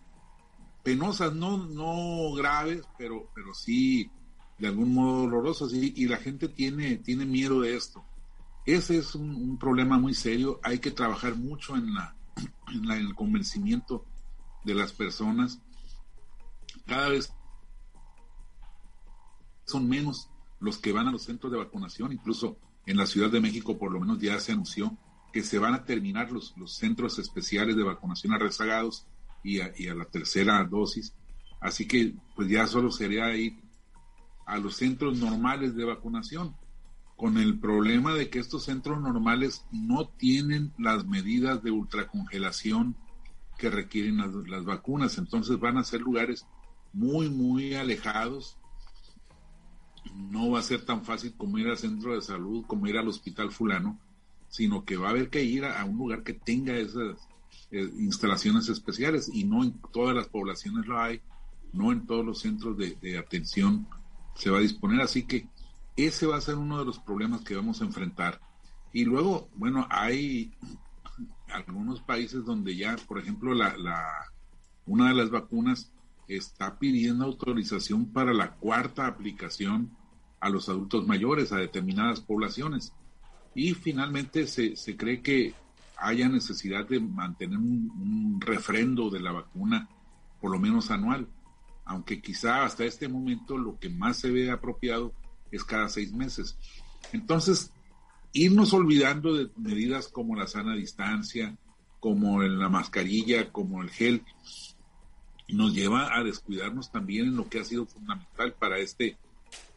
penosas, 0.83 1.35
no, 1.35 1.59
no 1.59 2.33
graves, 2.35 2.83
pero, 2.97 3.31
pero 3.35 3.55
sí 3.55 4.11
de 4.59 4.67
algún 4.67 4.93
modo 4.93 5.21
doloroso 5.21 5.69
y 5.71 6.07
la 6.07 6.17
gente 6.17 6.49
tiene, 6.49 6.97
tiene 6.97 7.25
miedo 7.25 7.61
de 7.61 7.77
esto. 7.77 8.05
Ese 8.67 8.99
es 8.99 9.15
un, 9.15 9.57
problema 9.59 9.99
muy 9.99 10.13
serio, 10.13 10.61
hay 10.63 10.79
que 10.79 10.91
trabajar 10.91 11.37
mucho 11.37 11.75
en, 11.77 11.95
la, 11.95 12.15
en, 12.73 12.91
el 12.91 13.15
convencimiento 13.15 14.05
de 14.65 14.75
las 14.75 14.93
personas. 14.93 15.61
Cada 16.87 17.09
vez 17.09 17.33
son 19.65 19.89
menos 19.89 20.29
los 20.61 20.79
que 20.79 20.93
van 20.93 21.09
a 21.09 21.13
los 21.13 21.23
centros 21.23 21.53
de 21.53 21.59
vacunación, 21.59 22.13
incluso 22.13 22.59
en 22.85 22.97
la 22.97 23.07
Ciudad 23.07 23.31
de 23.31 23.41
México 23.41 23.79
por 23.79 23.93
lo 23.93 24.01
menos 24.01 24.19
ya 24.19 24.39
se 24.41 24.53
anunció 24.53 24.97
que 25.33 25.43
se 25.43 25.59
van 25.59 25.75
a 25.75 25.85
terminar 25.85 26.33
los, 26.33 26.55
los 26.57 26.75
centros 26.75 27.19
especiales 27.19 27.77
de 27.77 27.85
vacunación 27.85 28.33
a 28.33 28.39
rezagados 28.39 29.07
y 29.43 29.61
a, 29.61 29.73
y 29.77 29.89
a 29.89 29.95
la 29.95 30.05
tercera 30.05 30.63
dosis. 30.65 31.15
Así 31.61 31.87
que 31.87 32.15
pues 32.35 32.49
ya 32.49 32.67
solo 32.67 32.91
sería 32.91 33.35
ir 33.37 33.59
a 34.47 34.59
los 34.59 34.77
centros 34.77 35.19
normales 35.19 35.77
de 35.77 35.85
vacunación, 35.85 36.57
con 37.19 37.37
el 37.37 37.59
problema 37.59 38.15
de 38.15 38.31
que 38.31 38.39
estos 38.39 38.65
centros 38.65 39.01
normales 39.01 39.67
no 39.73 40.09
tienen 40.09 40.73
las 40.79 41.05
medidas 41.05 41.63
de 41.65 41.73
ultracongelación 41.73 42.97
que 43.59 43.71
requieren 43.71 44.19
las, 44.19 44.65
vacunas, 44.65 45.19
entonces 45.19 45.59
van 45.59 45.79
a 45.79 45.85
ser 45.85 46.01
lugares 46.01 46.47
muy, 46.93 47.29
muy 47.29 47.75
alejados. 47.75 48.57
No 50.15 50.53
va 50.53 50.61
a 50.61 50.63
ser 50.63 50.85
tan 50.85 51.05
fácil 51.05 51.35
como 51.37 51.59
ir 51.59 51.67
al 51.67 51.77
centro 51.77 52.15
de 52.15 52.23
salud, 52.23 52.65
como 52.67 52.87
ir 52.87 52.97
al 52.97 53.09
hospital 53.09 53.51
fulano, 53.51 53.99
sino 54.49 54.85
que 54.85 54.97
va 54.97 55.09
a 55.09 55.11
haber 55.11 55.29
que 55.29 55.43
ir 55.43 55.65
a, 55.65 55.85
un 55.85 55.99
lugar 55.99 56.23
que 56.23 56.35
tenga 56.35 56.77
esas, 56.77 57.29
eh, 57.71 57.91
instalaciones 57.99 58.69
especiales 58.69 59.31
y 59.33 59.45
no 59.45 59.63
en 59.63 59.79
todas 59.93 60.15
las 60.15 60.29
poblaciones 60.29 60.87
lo 60.87 61.01
hay, 61.01 61.21
no 61.73 61.93
en 61.93 62.07
todos 62.07 62.25
los 62.25 62.41
centros 62.41 62.77
de, 62.79 62.97
de 63.01 63.19
atención 63.19 63.87
se 64.35 64.51
va 64.51 64.59
a 64.59 64.63
disponer, 64.63 65.01
así 65.01 65.25
que 65.25 65.49
ese 65.97 66.27
va 66.27 66.37
a 66.37 66.41
ser 66.41 66.55
uno 66.55 66.79
de 66.79 66.85
los 66.85 66.99
problemas 67.01 67.43
que 67.43 67.57
vamos 67.57 67.81
a 67.81 67.85
enfrentar. 67.85 68.41
Y 68.93 69.05
luego, 69.05 69.49
bueno, 69.57 69.87
hay 69.91 70.53
algunos 71.49 72.01
países 72.01 72.45
donde 72.45 72.77
ya, 72.77 72.97
por 73.07 73.19
ejemplo, 73.19 73.53
la, 73.53 73.77
la, 73.77 74.07
una 74.87 75.09
de 75.09 75.15
las 75.15 75.31
vacunas 75.31 75.93
está 76.29 76.79
pidiendo 76.79 77.25
autorización 77.25 78.13
para 78.13 78.33
la 78.33 78.53
cuarta 78.55 79.07
aplicación 79.07 79.91
a 80.41 80.51
los 80.51 80.69
adultos 80.69 81.07
mayores, 81.07 81.53
a 81.53 81.57
determinadas 81.57 82.21
poblaciones. 82.21 82.93
Y 83.55 83.75
finalmente 83.75 84.47
se, 84.47 84.77
se 84.77 84.97
cree 84.97 85.21
que 85.21 85.55
haya 85.99 86.29
necesidad 86.29 86.87
de 86.89 87.01
mantener 87.01 87.59
un, 87.59 88.41
refrendo 88.41 89.11
de 89.11 89.21
la 89.21 89.33
vacuna, 89.33 89.89
por 90.41 90.51
lo 90.51 90.59
menos 90.59 90.91
anual, 90.91 91.29
aunque 91.85 92.21
quizá 92.21 92.65
hasta 92.65 92.85
este 92.85 93.09
momento 93.09 93.59
lo 93.59 93.79
que 93.79 93.89
más 93.89 94.19
se 94.19 94.31
ve 94.31 94.51
apropiado 94.51 95.13
es 95.51 95.65
cada 95.65 95.89
seis 95.89 96.13
meses. 96.13 96.57
Entonces, 97.13 97.73
irnos 98.33 98.73
olvidando 98.73 99.35
de 99.35 99.51
medidas 99.57 100.09
como 100.09 100.37
la 100.37 100.47
sana 100.47 100.75
distancia, 100.75 101.57
como 102.01 102.43
la 102.43 102.69
mascarilla, 102.69 103.51
como 103.51 103.83
el 103.83 103.91
gel, 103.91 104.23
nos 105.49 105.75
lleva 105.75 106.17
a 106.17 106.23
descuidarnos 106.23 106.93
también 106.93 107.27
en 107.27 107.37
lo 107.37 107.49
que 107.49 107.61
ha 107.61 107.65
sido 107.65 107.87
fundamental 107.87 108.53
para 108.53 108.79
este 108.79 109.17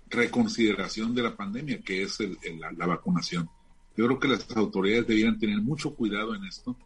reconsideración 0.10 1.16
de 1.16 1.24
la 1.24 1.36
pandemia, 1.36 1.80
que 1.80 2.04
es 2.04 2.20
el, 2.20 2.38
la, 2.60 2.86
vacunación. 2.86 3.50
Yo 3.96 4.06
creo 4.06 4.20
que 4.20 4.28
las 4.28 4.50
autoridades 4.56 5.08
debieran 5.08 5.40
tener 5.40 5.62
mucho 5.62 5.96
cuidado 5.96 6.34
en 6.36 6.46
esto. 6.46 6.78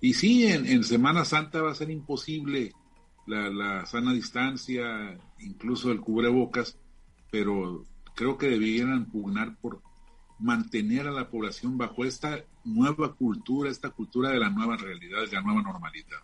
Y 0.00 0.14
sí, 0.14 0.46
en, 0.46 0.82
Semana 0.82 1.24
Santa 1.24 1.62
va 1.62 1.72
a 1.72 1.74
ser 1.74 1.90
imposible 1.90 2.72
la, 3.26 3.50
la, 3.50 3.86
sana 3.86 4.12
distancia, 4.12 5.18
incluso 5.38 5.92
el 5.92 6.00
cubrebocas, 6.00 6.78
pero 7.30 7.84
creo 8.14 8.38
que 8.38 8.48
debieran 8.48 9.06
pugnar 9.06 9.56
por 9.58 9.82
mantener 10.38 11.06
a 11.06 11.12
la 11.12 11.28
población 11.28 11.76
bajo 11.76 12.04
esta 12.04 12.42
nueva 12.64 13.14
cultura, 13.14 13.70
esta 13.70 13.90
cultura 13.90 14.30
de 14.30 14.40
la 14.40 14.48
nueva 14.48 14.76
realidad, 14.76 15.20
de 15.20 15.32
la 15.32 15.42
nueva 15.42 15.62
normalidad. 15.62 16.18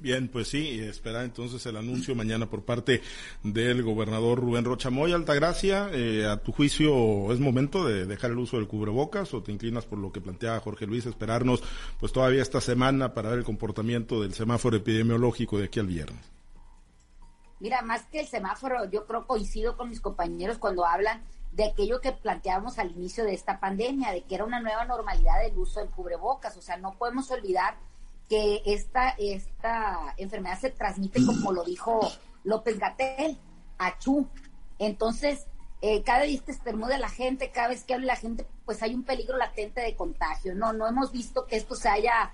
Bien, 0.00 0.28
pues 0.28 0.46
sí, 0.46 0.78
espera 0.78 1.24
entonces 1.24 1.66
el 1.66 1.76
anuncio 1.76 2.14
mañana 2.14 2.46
por 2.46 2.62
parte 2.62 3.02
del 3.42 3.82
gobernador 3.82 4.38
Rubén 4.38 4.64
Rocha 4.64 4.90
Moya. 4.90 5.16
Altagracia, 5.16 5.90
eh, 5.92 6.24
¿a 6.24 6.36
tu 6.36 6.52
juicio 6.52 7.32
es 7.32 7.40
momento 7.40 7.84
de 7.84 8.06
dejar 8.06 8.30
el 8.30 8.38
uso 8.38 8.58
del 8.58 8.68
cubrebocas 8.68 9.34
o 9.34 9.42
te 9.42 9.50
inclinas 9.50 9.86
por 9.86 9.98
lo 9.98 10.12
que 10.12 10.20
plantea 10.20 10.60
Jorge 10.60 10.86
Luis, 10.86 11.04
esperarnos 11.06 11.64
pues 11.98 12.12
todavía 12.12 12.42
esta 12.42 12.60
semana 12.60 13.12
para 13.12 13.30
ver 13.30 13.40
el 13.40 13.44
comportamiento 13.44 14.22
del 14.22 14.34
semáforo 14.34 14.76
epidemiológico 14.76 15.58
de 15.58 15.64
aquí 15.64 15.80
al 15.80 15.88
viernes? 15.88 16.24
Mira, 17.58 17.82
más 17.82 18.02
que 18.06 18.20
el 18.20 18.28
semáforo, 18.28 18.88
yo 18.88 19.04
creo 19.04 19.26
coincido 19.26 19.76
con 19.76 19.88
mis 19.88 20.00
compañeros 20.00 20.58
cuando 20.58 20.86
hablan 20.86 21.22
de 21.50 21.64
aquello 21.64 22.00
que 22.00 22.12
planteábamos 22.12 22.78
al 22.78 22.92
inicio 22.92 23.24
de 23.24 23.34
esta 23.34 23.58
pandemia, 23.58 24.12
de 24.12 24.22
que 24.22 24.36
era 24.36 24.44
una 24.44 24.60
nueva 24.60 24.84
normalidad 24.84 25.42
del 25.42 25.58
uso 25.58 25.80
del 25.80 25.88
cubrebocas. 25.88 26.56
O 26.56 26.62
sea, 26.62 26.76
no 26.76 26.94
podemos 26.94 27.28
olvidar 27.32 27.76
que 28.28 28.62
esta, 28.66 29.10
esta 29.18 30.14
enfermedad 30.16 30.58
se 30.58 30.70
transmite, 30.70 31.24
como 31.24 31.52
lo 31.52 31.64
dijo 31.64 32.00
López 32.44 32.78
Gatel, 32.78 33.38
achú. 33.78 34.28
Entonces, 34.78 35.46
eh, 35.80 36.02
cada 36.02 36.20
vez 36.20 36.42
que 36.42 36.52
estornuda 36.52 36.98
la 36.98 37.08
gente, 37.08 37.50
cada 37.50 37.68
vez 37.68 37.84
que 37.84 37.94
habla 37.94 38.06
la 38.06 38.16
gente, 38.16 38.46
pues 38.64 38.82
hay 38.82 38.94
un 38.94 39.04
peligro 39.04 39.36
latente 39.36 39.80
de 39.80 39.94
contagio. 39.94 40.54
No, 40.54 40.72
no 40.72 40.86
hemos 40.86 41.12
visto 41.12 41.46
que 41.46 41.56
esto 41.56 41.74
se 41.74 41.88
haya 41.88 42.32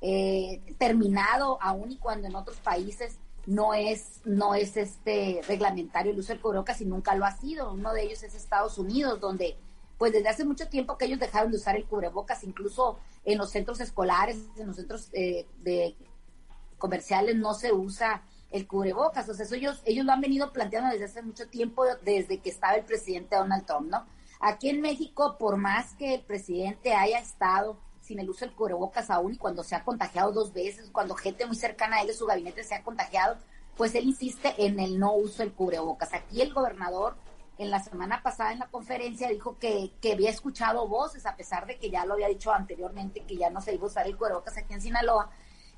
eh, 0.00 0.74
terminado 0.78 1.58
aún 1.60 1.92
y 1.92 1.96
cuando 1.96 2.26
en 2.26 2.34
otros 2.34 2.56
países 2.58 3.18
no 3.46 3.74
es, 3.74 4.20
no 4.24 4.54
es 4.54 4.76
este 4.76 5.40
reglamentario 5.46 6.12
el 6.12 6.18
uso 6.18 6.32
del 6.32 6.40
cubrebocas 6.40 6.80
y 6.80 6.84
nunca 6.84 7.14
lo 7.14 7.24
ha 7.24 7.32
sido. 7.32 7.72
Uno 7.72 7.92
de 7.92 8.02
ellos 8.02 8.22
es 8.22 8.34
Estados 8.34 8.76
Unidos, 8.78 9.20
donde 9.20 9.56
pues 10.00 10.14
desde 10.14 10.30
hace 10.30 10.46
mucho 10.46 10.66
tiempo 10.66 10.96
que 10.96 11.04
ellos 11.04 11.20
dejaron 11.20 11.50
de 11.50 11.58
usar 11.58 11.76
el 11.76 11.84
cubrebocas, 11.84 12.42
incluso 12.44 12.98
en 13.22 13.36
los 13.36 13.50
centros 13.50 13.80
escolares, 13.80 14.38
en 14.56 14.68
los 14.68 14.76
centros 14.76 15.10
eh, 15.12 15.46
de 15.58 15.94
comerciales 16.78 17.36
no 17.36 17.52
se 17.52 17.70
usa 17.70 18.22
el 18.50 18.66
cubrebocas. 18.66 19.28
O 19.28 19.34
sea, 19.34 19.44
eso 19.44 19.56
ellos, 19.56 19.82
ellos 19.84 20.06
lo 20.06 20.12
han 20.12 20.22
venido 20.22 20.54
planteando 20.54 20.88
desde 20.88 21.04
hace 21.04 21.20
mucho 21.20 21.50
tiempo, 21.50 21.84
desde 22.02 22.38
que 22.38 22.48
estaba 22.48 22.76
el 22.76 22.86
presidente 22.86 23.36
Donald 23.36 23.66
Trump, 23.66 23.90
¿no? 23.90 24.06
Aquí 24.40 24.70
en 24.70 24.80
México, 24.80 25.36
por 25.38 25.58
más 25.58 25.92
que 25.96 26.14
el 26.14 26.22
presidente 26.22 26.94
haya 26.94 27.18
estado 27.18 27.78
sin 28.00 28.20
el 28.20 28.30
uso 28.30 28.46
del 28.46 28.54
cubrebocas 28.54 29.10
aún 29.10 29.34
y 29.34 29.36
cuando 29.36 29.62
se 29.62 29.74
ha 29.74 29.84
contagiado 29.84 30.32
dos 30.32 30.54
veces, 30.54 30.88
cuando 30.90 31.14
gente 31.14 31.44
muy 31.44 31.56
cercana 31.56 31.96
a 31.96 32.00
él 32.00 32.06
de 32.06 32.14
su 32.14 32.24
gabinete 32.24 32.64
se 32.64 32.74
ha 32.74 32.82
contagiado, 32.82 33.36
pues 33.76 33.94
él 33.94 34.04
insiste 34.04 34.54
en 34.64 34.80
el 34.80 34.98
no 34.98 35.12
uso 35.12 35.42
del 35.42 35.52
cubrebocas. 35.52 36.14
Aquí 36.14 36.40
el 36.40 36.54
gobernador 36.54 37.16
en 37.60 37.70
la 37.70 37.78
semana 37.78 38.22
pasada 38.22 38.52
en 38.52 38.58
la 38.58 38.68
conferencia 38.68 39.28
dijo 39.28 39.58
que, 39.58 39.92
que, 40.00 40.14
había 40.14 40.30
escuchado 40.30 40.88
voces, 40.88 41.26
a 41.26 41.36
pesar 41.36 41.66
de 41.66 41.78
que 41.78 41.90
ya 41.90 42.06
lo 42.06 42.14
había 42.14 42.28
dicho 42.28 42.52
anteriormente, 42.52 43.20
que 43.24 43.36
ya 43.36 43.50
no 43.50 43.60
se 43.60 43.74
iba 43.74 43.84
a 43.84 43.88
usar 43.88 44.06
el 44.06 44.16
cubrebocas 44.16 44.56
aquí 44.56 44.72
en 44.72 44.80
Sinaloa, 44.80 45.30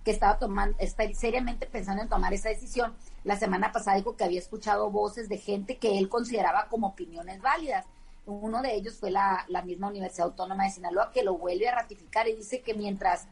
que 0.05 0.12
estaba 0.12 0.39
tomando, 0.39 0.77
está 0.79 1.03
seriamente 1.12 1.67
pensando 1.67 2.01
en 2.01 2.09
tomar 2.09 2.33
esa 2.33 2.51
decisión. 2.51 2.95
La 3.25 3.37
semana 3.37 3.73
pasada 3.73 3.97
dijo 3.97 4.17
que 4.17 4.23
había 4.23 4.39
escuchado 4.39 4.91
voces 4.91 5.29
de 5.29 5.39
gente 5.39 5.79
que 5.79 5.99
él 5.99 6.09
consideraba 6.09 6.69
como 6.69 6.89
opiniones 6.89 7.41
válidas. 7.43 7.85
Uno 8.27 8.62
de 8.62 8.77
ellos 8.77 8.95
fue 9.01 9.11
la, 9.11 9.45
la 9.49 9.62
misma 9.62 9.89
Universidad 9.89 10.29
Autónoma 10.29 10.65
de 10.65 10.71
Sinaloa, 10.71 11.11
que 11.11 11.25
lo 11.25 11.37
vuelve 11.37 11.69
a 11.69 11.75
ratificar 11.75 12.29
y 12.29 12.37
dice 12.37 12.62
que 12.62 12.75
mientras 12.75 13.27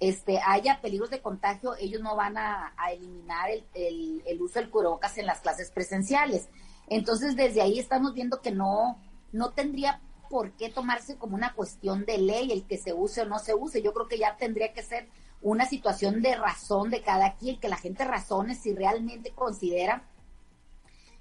este, 0.00 0.40
haya 0.46 0.80
peligros 0.80 1.10
de 1.10 1.20
contagio, 1.20 1.74
ellos 1.76 2.00
no 2.00 2.16
van 2.16 2.38
a, 2.38 2.72
eliminar 2.90 3.50
el, 3.50 3.66
el, 3.74 4.22
el 4.26 4.40
uso 4.40 4.58
del 4.58 4.70
cubrebocas 4.70 5.18
en 5.18 5.26
las 5.26 5.40
clases 5.40 5.70
presenciales. 5.70 6.48
Entonces, 6.90 7.36
desde 7.36 7.62
ahí 7.62 7.78
estamos 7.78 8.12
viendo 8.12 8.42
que 8.42 8.50
no, 8.50 8.98
no 9.32 9.50
tendría 9.50 10.02
por 10.28 10.52
qué 10.52 10.68
tomarse 10.68 11.16
como 11.16 11.36
una 11.36 11.54
cuestión 11.54 12.04
de 12.04 12.18
ley 12.18 12.52
el 12.52 12.66
que 12.66 12.78
se 12.78 12.92
use 12.92 13.22
o 13.22 13.26
no 13.26 13.38
se 13.38 13.54
use. 13.54 13.80
Yo 13.80 13.94
creo 13.94 14.08
que 14.08 14.18
ya 14.18 14.36
tendría 14.36 14.72
que 14.72 14.82
ser 14.82 15.08
una 15.40 15.66
situación 15.66 16.20
de 16.20 16.34
razón 16.34 16.90
de 16.90 17.00
cada 17.00 17.34
quien, 17.34 17.58
que 17.58 17.68
la 17.68 17.76
gente 17.76 18.04
razone 18.04 18.56
si 18.56 18.74
realmente 18.74 19.30
considera 19.30 20.02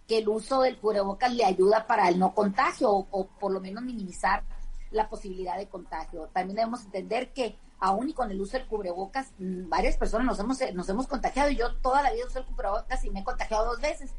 que 0.07 0.17
el 0.17 0.27
uso 0.27 0.61
del 0.61 0.79
cubrebocas 0.79 1.33
le 1.33 1.45
ayuda 1.45 1.85
para 1.85 2.09
el 2.09 2.17
no 2.17 2.33
contagio 2.33 2.89
o, 2.91 3.27
por 3.39 3.51
lo 3.51 3.59
menos 3.59 3.83
minimizar 3.83 4.43
la 4.89 5.07
posibilidad 5.07 5.55
de 5.55 5.69
contagio. 5.69 6.29
También 6.33 6.55
debemos 6.55 6.83
entender 6.83 7.31
que 7.31 7.59
aún 7.79 8.09
y 8.09 8.13
con 8.13 8.31
el 8.31 8.41
uso 8.41 8.57
del 8.57 8.65
cubrebocas, 8.65 9.33
mm, 9.37 9.69
varias 9.69 9.97
personas 9.97 10.25
nos 10.25 10.39
hemos, 10.39 10.59
nos 10.73 10.89
hemos 10.89 11.05
contagiado. 11.05 11.51
Yo 11.51 11.75
toda 11.75 12.01
la 12.01 12.11
vida 12.11 12.25
uso 12.27 12.39
el 12.39 12.45
cubrebocas 12.45 13.05
y 13.05 13.11
me 13.11 13.19
he 13.19 13.23
contagiado 13.23 13.65
dos 13.65 13.81
veces 13.81 14.11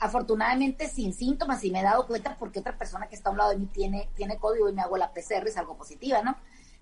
afortunadamente 0.00 0.88
sin 0.88 1.12
síntomas 1.12 1.62
y 1.64 1.70
me 1.70 1.80
he 1.80 1.82
dado 1.82 2.06
cuenta 2.06 2.36
porque 2.38 2.60
otra 2.60 2.76
persona 2.76 3.08
que 3.08 3.14
está 3.14 3.30
a 3.30 3.32
un 3.32 3.38
lado 3.38 3.50
de 3.50 3.58
mí 3.58 3.66
tiene, 3.66 4.08
tiene 4.14 4.38
código 4.38 4.68
y 4.68 4.72
me 4.72 4.82
hago 4.82 4.96
la 4.96 5.12
PCR 5.12 5.46
y 5.46 5.52
salgo 5.52 5.76
positiva, 5.76 6.22
¿no? 6.22 6.36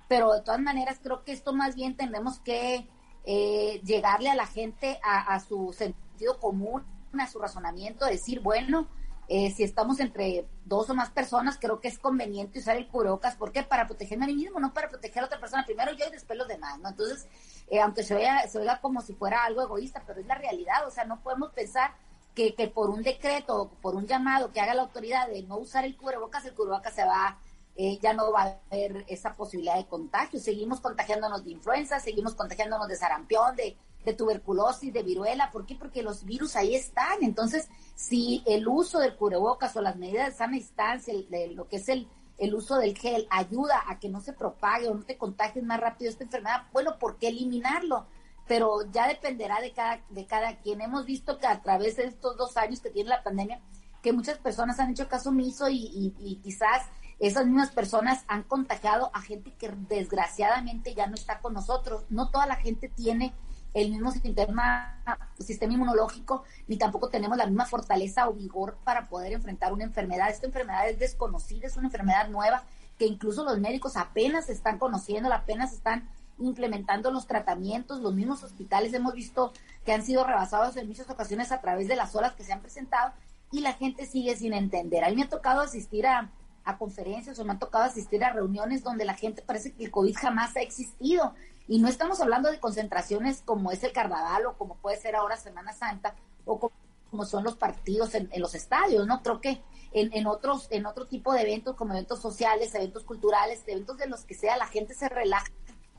Pero 0.09 0.33
de 0.33 0.43
todas 0.43 0.61
maneras 0.61 0.99
creo 1.03 1.25
que 1.25 1.33
esto 1.33 1.53
más 1.53 1.75
bien 1.75 1.97
tenemos 1.97 2.39
que 2.41 2.89
eh, 3.25 3.81
llegarle 3.85 4.31
a 4.31 4.35
la 4.35 4.47
gente 4.47 5.01
a, 5.03 5.35
a, 5.35 5.41
su 5.41 5.73
sentido 5.73 6.39
común, 6.39 6.85
a 7.19 7.27
su 7.27 7.39
razonamiento, 7.39 8.05
decir, 8.07 8.41
bueno, 8.41 8.89
eh, 9.27 9.51
si 9.53 9.63
estamos 9.63 10.01
entre 10.01 10.47
dos 10.67 10.91
o 10.91 10.95
más 10.95 11.11
personas, 11.11 11.57
creo 11.59 11.81
que 11.81 11.89
es 11.89 11.99
conveniente 11.99 12.59
usar 12.59 12.77
el 12.77 12.89
cubrebocas. 12.89 13.37
¿Por 13.37 13.53
qué? 13.53 13.63
Para 13.63 13.87
protegerme 13.87 14.27
a 14.27 14.29
mí 14.29 14.35
mismo, 14.35 14.61
no 14.61 14.75
para 14.75 14.89
proteger 14.89 15.23
a 15.23 15.27
otra 15.27 15.41
persona. 15.41 15.65
Primero 15.65 15.93
yo 15.93 16.07
y 16.07 16.11
después 16.11 16.39
los 16.39 16.49
demás, 16.49 16.79
¿no? 16.81 16.91
Entonces, 16.91 17.27
eh, 17.69 17.81
aunque 17.81 18.03
se 18.03 18.15
oiga, 18.15 18.47
se 18.47 18.59
oiga 18.59 18.81
como 18.81 19.01
si 19.01 19.15
fuera 19.15 19.45
algo 19.45 19.63
egoísta, 19.63 20.03
pero 20.07 20.21
es 20.21 20.27
la 20.27 20.35
realidad. 20.35 20.87
O 20.87 20.91
sea, 20.91 21.05
no 21.05 21.23
podemos 21.23 21.53
pensar 21.53 21.95
que, 22.35 22.55
que 22.55 22.69
por 22.69 22.91
un 22.91 23.03
decreto 23.03 23.63
o 23.63 23.69
por 23.69 23.95
un 23.95 24.07
llamado 24.07 24.53
que 24.53 24.61
haga 24.61 24.75
la 24.75 24.83
autoridad 24.83 25.29
de 25.29 25.43
no 25.43 25.59
usar 25.59 25.85
el 25.85 25.97
cubrebocas, 25.97 26.45
el 26.45 26.55
cubrebocas 26.55 26.95
se 26.95 27.05
va, 27.05 27.39
eh, 27.77 27.99
ya 28.01 28.13
no 28.13 28.31
va 28.33 28.43
a 28.43 28.61
haber 28.71 29.05
esa 29.09 29.35
posibilidad 29.35 29.77
de 29.77 29.87
contagio. 29.87 30.39
Seguimos 30.41 30.81
contagiándonos 30.81 31.45
de 31.45 31.53
influenza, 31.53 32.01
seguimos 32.01 32.35
contagiándonos 32.35 32.89
de 32.89 32.97
sarampión, 32.97 33.57
de, 33.57 33.77
de 34.05 34.13
tuberculosis, 34.15 34.93
de 34.93 35.03
viruela. 35.03 35.51
¿Por 35.51 35.67
qué? 35.67 35.75
Porque 35.75 36.03
los 36.03 36.25
virus 36.25 36.57
ahí 36.57 36.75
están. 36.75 37.23
Entonces, 37.23 37.69
si 37.95 38.43
el 38.47 38.67
uso 38.69 38.99
del 38.99 39.17
cubrebocas 39.17 39.77
o 39.77 39.81
las 39.81 39.97
medidas 39.97 40.29
de 40.29 40.35
sana 40.35 40.55
distancia, 40.55 41.15
de 41.29 41.49
lo 41.49 41.69
que 41.69 41.77
es 41.77 41.89
el, 41.89 42.09
el 42.39 42.55
uso 42.55 42.77
del 42.77 42.97
gel, 42.97 43.27
ayuda 43.31 43.83
a 43.87 43.99
que 43.99 44.09
no 44.09 44.21
se 44.21 44.33
propague 44.33 44.89
o 44.89 44.95
no 44.95 45.05
te 45.05 45.17
contagies 45.17 45.65
más 45.65 45.81
rápido 45.81 46.11
esta 46.11 46.25
enfermedad, 46.25 46.65
bueno, 46.73 46.99
¿por 46.99 47.17
qué 47.17 47.29
eliminarlo? 47.29 48.07
Pero 48.47 48.91
ya 48.93 49.09
dependerá 49.09 49.61
de 49.61 49.73
cada, 49.73 50.01
de 50.11 50.27
cada 50.27 50.57
quien. 50.59 50.81
Hemos 50.81 51.07
visto 51.07 51.39
que 51.39 51.47
a 51.47 51.63
través 51.63 51.97
de 51.97 52.05
estos 52.05 52.37
dos 52.37 52.57
años 52.57 52.81
que 52.81 52.91
tiene 52.91 53.11
la 53.11 53.23
pandemia, 53.23 53.61
que 54.03 54.13
muchas 54.13 54.39
personas 54.39 54.79
han 54.81 54.91
hecho 54.91 55.09
caso 55.09 55.31
omiso 55.31 55.69
y, 55.69 55.77
y, 55.77 56.15
y 56.19 56.37
quizás 56.37 56.83
esas 57.19 57.47
mismas 57.47 57.71
personas 57.71 58.25
han 58.29 58.43
contagiado 58.43 59.11
a 59.15 59.23
gente 59.23 59.53
que 59.55 59.73
desgraciadamente 59.89 60.95
ya 60.95 61.07
no 61.07 61.15
está 61.15 61.41
con 61.41 61.55
nosotros. 61.55 62.05
No 62.11 62.31
toda 62.31 62.47
la 62.47 62.57
gente 62.57 62.89
tiene 62.89 63.35
el 63.75 63.91
mismo 63.91 64.13
sistema, 64.13 65.03
sistema 65.39 65.75
inmunológico, 65.75 66.45
ni 66.69 66.77
tampoco 66.77 67.09
tenemos 67.09 67.37
la 67.37 67.47
misma 67.47 67.67
fortaleza 67.67 68.29
o 68.29 68.33
vigor 68.33 68.79
para 68.85 69.09
poder 69.09 69.33
enfrentar 69.33 69.73
una 69.73 69.85
enfermedad. 69.85 70.31
Esta 70.31 70.47
enfermedad 70.47 70.89
es 70.89 70.99
desconocida, 70.99 71.67
es 71.67 71.77
una 71.77 71.89
enfermedad 71.89 72.29
nueva 72.29 72.65
que 72.99 73.07
incluso 73.07 73.45
los 73.45 73.59
médicos 73.59 73.97
apenas 73.97 74.49
están 74.49 74.79
conociendo, 74.79 75.33
apenas 75.33 75.73
están 75.73 76.09
implementando 76.39 77.11
los 77.11 77.27
tratamientos, 77.27 78.01
los 78.01 78.15
mismos 78.15 78.43
hospitales 78.43 78.93
hemos 78.95 79.15
visto 79.15 79.53
que 79.85 79.93
han 79.93 80.05
sido 80.05 80.25
rebasados 80.25 80.77
en 80.77 80.89
muchas 80.89 81.09
ocasiones 81.11 81.53
a 81.53 81.61
través 81.61 81.89
de 81.89 81.97
las 81.97 82.15
horas 82.15 82.35
que 82.35 82.45
se 82.45 82.53
han 82.53 82.61
presentado 82.61 83.13
y 83.53 83.61
la 83.61 83.75
gente 83.75 84.07
sigue 84.07 84.37
sin 84.37 84.53
entender. 84.53 85.05
A 85.05 85.11
mí 85.11 85.17
me 85.17 85.23
ha 85.23 85.29
tocado 85.29 85.61
asistir 85.61 86.07
a, 86.07 86.31
a 86.65 86.79
conferencias 86.79 87.39
o 87.39 87.45
me 87.45 87.53
ha 87.53 87.59
tocado 87.59 87.85
asistir 87.85 88.25
a 88.25 88.33
reuniones 88.33 88.83
donde 88.83 89.05
la 89.05 89.15
gente 89.15 89.43
parece 89.43 89.73
que 89.73 89.85
el 89.85 89.91
COVID 89.91 90.17
jamás 90.17 90.57
ha 90.57 90.61
existido. 90.61 91.35
Y 91.69 91.79
no 91.79 91.89
estamos 91.89 92.21
hablando 92.21 92.51
de 92.51 92.61
concentraciones 92.61 93.43
como 93.45 93.71
es 93.71 93.85
el 93.85 93.93
carnaval 93.93 94.47
o 94.47 94.59
como 94.59 94.77
puede 94.77 94.97
ser 94.99 95.17
ahora 95.17 95.37
Semana 95.37 95.73
Santa 95.73 96.15
o 96.45 96.59
como, 96.59 97.25
son 97.25 97.45
los 97.45 97.55
partidos 97.55 98.15
en, 98.17 98.29
los 98.39 98.57
estadios, 98.57 99.07
¿no? 99.07 99.23
Creo 99.23 99.41
que 99.41 99.63
en, 99.93 100.13
en, 100.15 100.27
otros, 100.27 100.67
en 100.71 100.85
otro 100.85 101.07
tipo 101.07 101.33
de 101.33 101.43
eventos 101.43 101.77
como 101.77 101.93
eventos 101.93 102.21
sociales, 102.21 102.75
eventos 102.75 103.05
culturales, 103.05 103.63
eventos 103.69 103.99
de 103.99 104.09
los 104.09 104.25
que 104.25 104.35
sea, 104.35 104.57
la 104.57 104.67
gente 104.67 104.95
se 104.95 105.09
relaja 105.09 105.47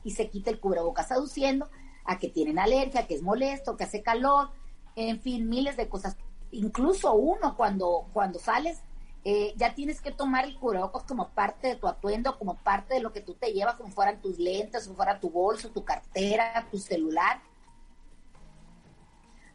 y 0.06 0.12
se 0.12 0.30
quita 0.30 0.50
el 0.50 0.60
cubrebocas, 0.60 1.10
aduciendo 1.10 1.68
a 2.04 2.18
que 2.18 2.28
tienen 2.28 2.60
alergia, 2.60 3.08
que 3.08 3.16
es 3.16 3.22
molesto, 3.22 3.76
que 3.76 3.84
hace 3.84 4.02
calor, 4.02 4.50
en 4.94 5.20
fin, 5.20 5.48
miles 5.48 5.76
de 5.76 5.88
cosas. 5.88 6.16
Incluso 6.52 7.12
uno 7.12 7.56
cuando, 7.56 8.06
cuando 8.12 8.38
sales 8.38 8.80
eh, 9.24 9.52
ya 9.56 9.74
tienes 9.74 10.00
que 10.00 10.12
tomar 10.12 10.44
el 10.44 10.56
cubrebocas 10.56 11.02
como 11.02 11.30
parte 11.30 11.66
de 11.66 11.74
tu 11.74 11.88
atuendo, 11.88 12.38
como 12.38 12.54
parte 12.54 12.94
de 12.94 13.00
lo 13.00 13.12
que 13.12 13.20
tú 13.20 13.34
te 13.34 13.52
llevas, 13.52 13.74
como 13.74 13.90
fueran 13.90 14.22
tus 14.22 14.38
lentes, 14.38 14.84
como 14.84 14.94
fuera 14.94 15.18
tu 15.18 15.28
bolso, 15.28 15.70
tu 15.70 15.84
cartera, 15.84 16.68
tu 16.70 16.78
celular. 16.78 17.42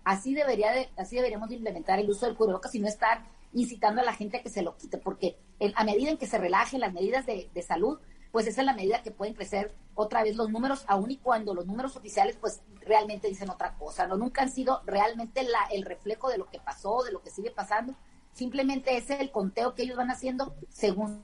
Así 0.04 0.34
debería 0.34 0.74
de, 0.74 0.90
así 0.98 1.16
deberíamos 1.16 1.50
implementar 1.50 1.98
el 1.98 2.10
uso 2.10 2.26
del 2.26 2.36
cubrebocas 2.36 2.76
y 2.76 2.80
no 2.80 2.90
estar 2.90 3.24
incitando 3.54 4.02
a 4.02 4.04
la 4.04 4.14
gente 4.14 4.38
a 4.38 4.44
que 4.44 4.50
se 4.50 4.62
lo 4.62 4.76
quite, 4.76 4.98
porque 4.98 5.38
a 5.76 5.84
medida 5.86 6.10
en 6.10 6.18
que 6.18 6.28
se 6.28 6.38
relajen 6.38 6.82
las 6.82 6.92
medidas 6.92 7.26
de, 7.26 7.50
salud, 7.66 8.00
pues 8.32 8.48
esa 8.48 8.62
es 8.62 8.66
la 8.66 8.74
medida 8.74 9.04
que 9.04 9.12
pueden 9.12 9.34
crecer 9.34 9.74
otra 9.96 10.24
vez 10.24 10.36
los 10.36 10.50
números, 10.50 10.86
aun 10.88 11.12
y 11.12 11.18
cuando 11.18 11.54
los 11.54 11.66
números 11.66 11.96
oficiales 11.96 12.38
pues 12.40 12.62
realmente 12.82 13.28
dicen 13.28 13.50
otra 13.50 13.76
cosa, 13.78 14.08
no 14.08 14.18
nunca 14.18 14.42
han 14.42 14.52
sido 14.52 14.82
realmente 14.86 15.44
la, 15.44 15.60
el 15.72 15.84
reflejo 15.84 16.30
de 16.30 16.38
lo 16.38 16.50
que 16.50 16.60
pasó, 16.60 17.04
de 17.04 17.12
lo 17.12 17.22
que 17.22 17.30
sigue 17.30 17.52
pasando, 17.52 17.96
Simplemente 18.34 18.96
es 18.96 19.10
el 19.10 19.32
conteo 19.32 19.76
que 19.76 19.84
ellos 19.84 19.98
van 19.98 20.10
haciendo 20.10 20.56
según 20.70 21.22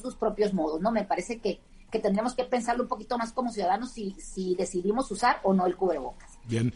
sus 0.00 0.16
propios 0.16 0.52
modos, 0.52 0.80
¿no? 0.80 0.90
Me 0.90 1.04
parece 1.04 1.40
que, 1.40 1.60
que 1.90 2.00
tendríamos 2.00 2.34
que 2.34 2.44
pensarlo 2.44 2.82
un 2.82 2.88
poquito 2.88 3.18
más 3.18 3.32
como 3.32 3.50
ciudadanos 3.50 3.92
si, 3.92 4.12
si 4.20 4.56
decidimos 4.56 5.10
usar 5.10 5.40
o 5.44 5.54
no 5.54 5.66
el 5.66 5.76
cubrebocas. 5.76 6.38
Bien, 6.48 6.72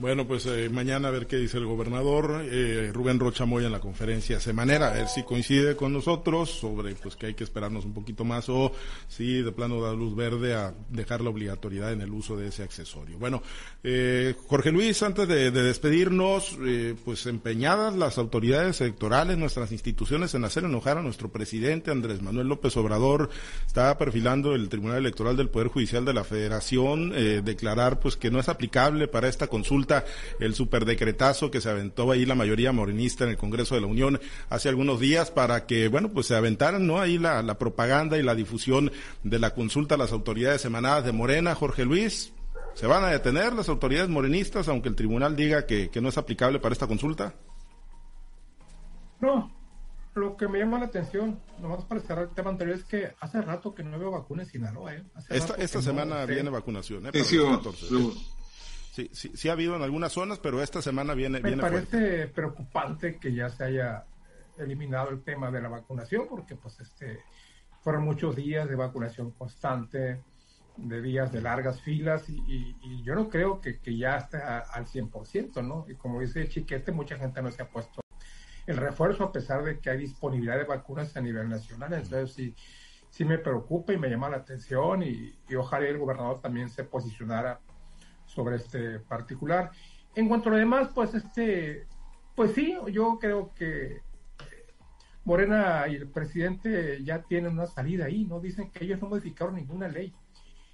bueno, 0.00 0.28
pues 0.28 0.46
eh, 0.46 0.68
mañana 0.70 1.08
a 1.08 1.10
ver 1.10 1.26
qué 1.26 1.36
dice 1.36 1.58
el 1.58 1.66
gobernador. 1.66 2.42
Eh, 2.44 2.92
Rubén 2.94 3.18
Rocha 3.18 3.46
Moya 3.46 3.66
en 3.66 3.72
la 3.72 3.80
conferencia 3.80 4.38
semanera, 4.38 4.88
a 4.88 4.94
ver 4.94 5.08
si 5.08 5.24
coincide 5.24 5.74
con 5.74 5.92
nosotros 5.92 6.50
sobre 6.50 6.94
pues 6.94 7.16
que 7.16 7.26
hay 7.26 7.34
que 7.34 7.42
esperarnos 7.42 7.84
un 7.84 7.92
poquito 7.92 8.24
más 8.24 8.48
o 8.48 8.70
si 9.08 9.42
de 9.42 9.50
plano 9.50 9.82
da 9.82 9.92
luz 9.92 10.14
verde 10.14 10.54
a 10.54 10.72
dejar 10.88 11.20
la 11.20 11.30
obligatoriedad 11.30 11.92
en 11.92 12.02
el 12.02 12.12
uso 12.12 12.36
de 12.36 12.46
ese 12.46 12.62
accesorio. 12.62 13.18
Bueno, 13.18 13.42
eh, 13.82 14.36
Jorge 14.46 14.70
Luis, 14.70 15.02
antes 15.02 15.26
de, 15.26 15.50
despedirnos, 15.50 16.56
pues 17.04 17.26
empeñadas 17.26 17.96
las 17.96 18.18
autoridades 18.18 18.80
electorales, 18.80 19.36
nuestras 19.36 19.72
instituciones 19.72 20.32
en 20.34 20.44
hacer 20.44 20.62
enojar 20.62 20.98
a 20.98 21.02
nuestro 21.02 21.30
presidente 21.30 21.90
Andrés 21.90 22.22
Manuel 22.22 22.46
López 22.46 22.76
Obrador, 22.76 23.30
está 23.66 23.98
perfilando 23.98 24.54
el 24.54 24.68
Tribunal 24.68 24.98
Electoral 24.98 25.36
del 25.36 25.48
Poder 25.48 25.68
Judicial 25.68 26.04
de 26.04 26.14
la 26.14 26.22
Federación, 26.22 27.10
declarar 27.44 27.98
pues 27.98 28.16
que 28.16 28.30
no 28.30 28.38
es 28.38 28.48
aplicable 28.48 29.07
para 29.08 29.28
esta 29.28 29.48
consulta 29.48 30.04
el 30.40 30.54
superdecretazo 30.54 31.50
que 31.50 31.60
se 31.60 31.70
aventó 31.70 32.10
ahí 32.10 32.24
la 32.26 32.34
mayoría 32.34 32.72
morenista 32.72 33.24
en 33.24 33.30
el 33.30 33.36
Congreso 33.36 33.74
de 33.74 33.80
la 33.80 33.86
Unión 33.86 34.20
hace 34.50 34.68
algunos 34.68 35.00
días 35.00 35.30
para 35.30 35.66
que, 35.66 35.88
bueno, 35.88 36.10
pues 36.10 36.26
se 36.26 36.36
aventaran, 36.36 36.86
¿no? 36.86 37.00
Ahí 37.00 37.18
la, 37.18 37.58
propaganda 37.58 38.18
y 38.18 38.22
la 38.22 38.34
difusión 38.34 38.92
de 39.22 39.38
la 39.38 39.54
consulta 39.54 39.96
a 39.96 39.98
las 39.98 40.12
autoridades 40.12 40.64
emanadas 40.64 41.04
de 41.04 41.12
Morena, 41.12 41.54
Jorge 41.54 41.84
Luis. 41.84 42.32
¿Se 42.74 42.86
van 42.86 43.04
a 43.04 43.08
detener 43.08 43.52
las 43.54 43.68
autoridades 43.68 44.08
morenistas 44.08 44.68
aunque 44.68 44.88
el 44.88 44.94
tribunal 44.94 45.34
diga 45.34 45.66
que, 45.66 45.90
no 46.00 46.08
es 46.08 46.18
aplicable 46.18 46.60
para 46.60 46.72
esta 46.72 46.86
consulta? 46.86 47.34
No, 49.20 49.52
lo 50.14 50.36
que 50.36 50.46
me 50.46 50.60
llama 50.60 50.78
la 50.78 50.86
atención, 50.86 51.40
nomás 51.60 51.84
para 51.84 52.00
cerrar 52.00 52.28
el 52.28 52.34
tema 52.34 52.50
anterior, 52.50 52.76
es 52.76 52.84
que 52.84 53.12
hace 53.18 53.42
rato 53.42 53.74
que 53.74 53.82
no 53.82 53.98
veo 53.98 54.12
vacunas 54.12 54.46
en 54.46 54.52
Sinaloa. 54.52 54.94
¿eh? 54.94 55.02
esta 55.28 55.54
esta 55.54 55.82
semana 55.82 56.24
viene 56.24 56.50
vacunación. 56.50 57.06
¿eh? 57.06 57.10
Sí, 57.14 57.24
sí, 57.24 57.38
sí 59.12 59.48
ha 59.48 59.52
habido 59.52 59.76
en 59.76 59.82
algunas 59.82 60.12
zonas, 60.12 60.38
pero 60.38 60.62
esta 60.62 60.82
semana 60.82 61.14
viene. 61.14 61.40
Me 61.40 61.56
parece 61.56 62.28
preocupante 62.28 63.18
que 63.18 63.32
ya 63.32 63.48
se 63.48 63.64
haya 63.64 64.04
eliminado 64.58 65.10
el 65.10 65.22
tema 65.22 65.50
de 65.50 65.62
la 65.62 65.68
vacunación, 65.68 66.26
porque 66.28 66.56
pues 66.56 66.80
este 66.80 67.20
fueron 67.82 68.04
muchos 68.04 68.36
días 68.36 68.68
de 68.68 68.74
vacunación 68.74 69.30
constante, 69.30 70.22
de 70.76 71.02
días 71.02 71.32
de 71.32 71.40
largas 71.40 71.80
filas, 71.80 72.28
y, 72.28 72.76
yo 73.02 73.14
no 73.14 73.28
creo 73.28 73.60
que, 73.60 73.80
que 73.80 73.96
ya 73.96 74.16
esté 74.16 74.38
al 74.38 74.86
100%, 74.86 75.64
¿no? 75.66 75.86
Y 75.88 75.94
como 75.94 76.20
dice 76.20 76.48
Chiquete, 76.48 76.92
mucha 76.92 77.16
gente 77.16 77.40
no 77.42 77.50
se 77.50 77.62
ha 77.62 77.68
puesto 77.68 78.00
el 78.66 78.76
refuerzo 78.76 79.24
a 79.24 79.32
pesar 79.32 79.64
de 79.64 79.78
que 79.78 79.88
hay 79.88 79.98
disponibilidad 79.98 80.58
de 80.58 80.64
vacunas 80.64 81.16
a 81.16 81.20
nivel 81.22 81.48
nacional. 81.48 81.94
Entonces 81.94 82.34
sí, 82.34 82.54
sí 83.08 83.24
me 83.24 83.38
preocupa 83.38 83.94
y 83.94 83.98
me 83.98 84.10
llama 84.10 84.28
la 84.28 84.36
atención 84.38 85.02
y, 85.02 85.34
y 85.48 85.54
ojalá 85.54 85.88
el 85.88 85.96
gobernador 85.96 86.40
también 86.40 86.68
se 86.68 86.84
posicionara 86.84 87.60
sobre 88.28 88.56
este 88.56 89.00
particular. 89.00 89.70
En 90.14 90.28
cuanto 90.28 90.48
a 90.48 90.52
lo 90.52 90.58
demás, 90.58 90.90
pues 90.94 91.14
este, 91.14 91.86
pues 92.34 92.52
sí, 92.52 92.76
yo 92.92 93.18
creo 93.20 93.52
que 93.54 94.02
Morena 95.24 95.86
y 95.88 95.96
el 95.96 96.08
presidente 96.08 97.02
ya 97.04 97.22
tienen 97.22 97.52
una 97.52 97.66
salida 97.66 98.06
ahí, 98.06 98.24
¿no? 98.24 98.40
Dicen 98.40 98.70
que 98.70 98.84
ellos 98.84 99.00
no 99.00 99.08
modificaron 99.08 99.56
ninguna 99.56 99.88
ley. 99.88 100.14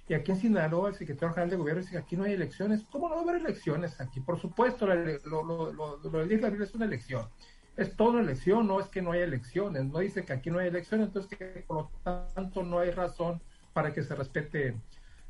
Y 0.07 0.13
aquí 0.13 0.31
en 0.31 0.37
Sinaloa, 0.37 0.89
el 0.89 0.95
secretario 0.95 1.33
general 1.33 1.49
de 1.49 1.57
gobierno 1.57 1.81
dice 1.81 1.93
que 1.93 1.97
aquí 1.97 2.15
no 2.15 2.23
hay 2.23 2.33
elecciones. 2.33 2.83
¿Cómo 2.91 3.09
no 3.09 3.15
va 3.15 3.21
a 3.21 3.23
haber 3.23 3.37
elecciones 3.37 3.99
aquí? 3.99 4.19
Por 4.19 4.39
supuesto, 4.39 4.85
lo, 4.85 5.43
lo, 5.43 5.73
lo, 5.73 5.97
de 6.27 6.37
la 6.37 6.47
es 6.47 6.75
una 6.75 6.85
elección. 6.85 7.27
Es 7.75 7.95
toda 7.95 8.11
una 8.11 8.21
elección, 8.21 8.67
no 8.67 8.79
es 8.79 8.87
que 8.87 9.01
no 9.01 9.11
haya 9.11 9.23
elecciones. 9.23 9.83
No 9.85 9.99
dice 9.99 10.23
que 10.23 10.33
aquí 10.33 10.51
no 10.51 10.59
hay 10.59 10.67
elecciones, 10.67 11.07
entonces 11.07 11.37
que 11.37 11.63
por 11.67 11.77
lo 11.77 11.91
tanto 12.03 12.63
no 12.63 12.79
hay 12.79 12.91
razón 12.91 13.41
para 13.73 13.91
que 13.91 14.03
se 14.03 14.15
respete 14.15 14.75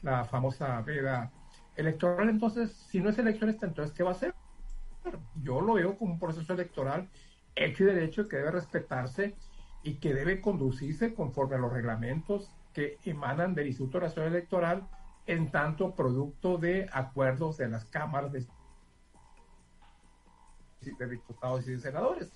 la 0.02 0.26
famosa 0.26 0.82
veda 0.82 1.32
electoral, 1.76 2.30
entonces, 2.30 2.72
si 2.72 3.00
no 3.00 3.10
es 3.10 3.18
elecciones, 3.18 3.62
entonces, 3.62 3.96
¿qué 3.96 4.04
va 4.04 4.12
a 4.12 4.16
ser? 4.16 4.34
Yo 5.42 5.62
lo 5.62 5.74
veo 5.74 5.98
como 5.98 6.14
un 6.14 6.20
proceso 6.20 6.54
electoral 6.54 7.10
hecho 7.56 7.84
y 7.84 7.88
derecho 7.88 8.28
que 8.28 8.38
debe 8.38 8.52
respetarse 8.52 9.36
y 9.84 9.96
que 9.96 10.14
debe 10.14 10.42
conducirse 10.42 11.14
conforme 11.14 11.56
a 11.56 11.60
los 11.60 11.72
reglamentos 11.72 12.52
que 12.74 12.98
emanan 13.06 13.54
del 13.54 13.68
Instituto 13.68 14.00
Nacional 14.00 14.32
Electoral 14.32 14.88
en 15.28 15.52
tanto 15.52 15.96
producto 15.96 16.58
de 16.58 16.90
acuerdos 16.92 17.58
de 17.58 17.70
las 17.70 17.86
cámaras 17.86 18.32
de, 18.32 18.46
de 20.82 21.10
diputados 21.10 21.68
y 21.68 21.72
de 21.72 21.80
senadores. 21.80 22.32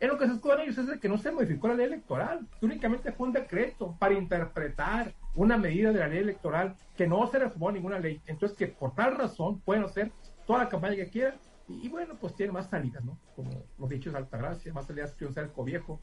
En 0.00 0.08
lo 0.08 0.18
que 0.18 0.26
se 0.26 0.32
escudan 0.32 0.60
ellos 0.60 0.78
es 0.78 0.86
de 0.86 0.98
que 0.98 1.08
no 1.08 1.18
se 1.18 1.30
modificó 1.30 1.68
la 1.68 1.74
ley 1.74 1.86
electoral, 1.86 2.46
únicamente 2.60 3.12
fue 3.12 3.28
un 3.28 3.32
decreto 3.32 3.96
para 3.98 4.14
interpretar 4.14 5.14
una 5.34 5.56
medida 5.56 5.92
de 5.92 5.98
la 5.98 6.08
ley 6.08 6.18
electoral 6.18 6.76
que 6.96 7.06
no 7.06 7.26
se 7.26 7.38
reformó 7.38 7.72
ninguna 7.72 7.98
ley. 7.98 8.20
Entonces, 8.26 8.56
que 8.56 8.68
por 8.68 8.94
tal 8.94 9.16
razón 9.16 9.60
pueden 9.60 9.84
hacer 9.84 10.12
toda 10.46 10.60
la 10.60 10.68
campaña 10.68 10.96
que 10.96 11.08
quieran 11.08 11.38
y, 11.68 11.88
bueno, 11.88 12.14
pues 12.20 12.34
tiene 12.34 12.52
más 12.52 12.68
salidas, 12.68 13.04
¿no? 13.04 13.18
Como 13.34 13.50
los 13.78 13.88
dichos 13.88 14.14
Altagracia, 14.14 14.72
más 14.72 14.86
salidas 14.86 15.12
que 15.12 15.26
un 15.26 15.32
cerco 15.32 15.64
viejo 15.64 16.00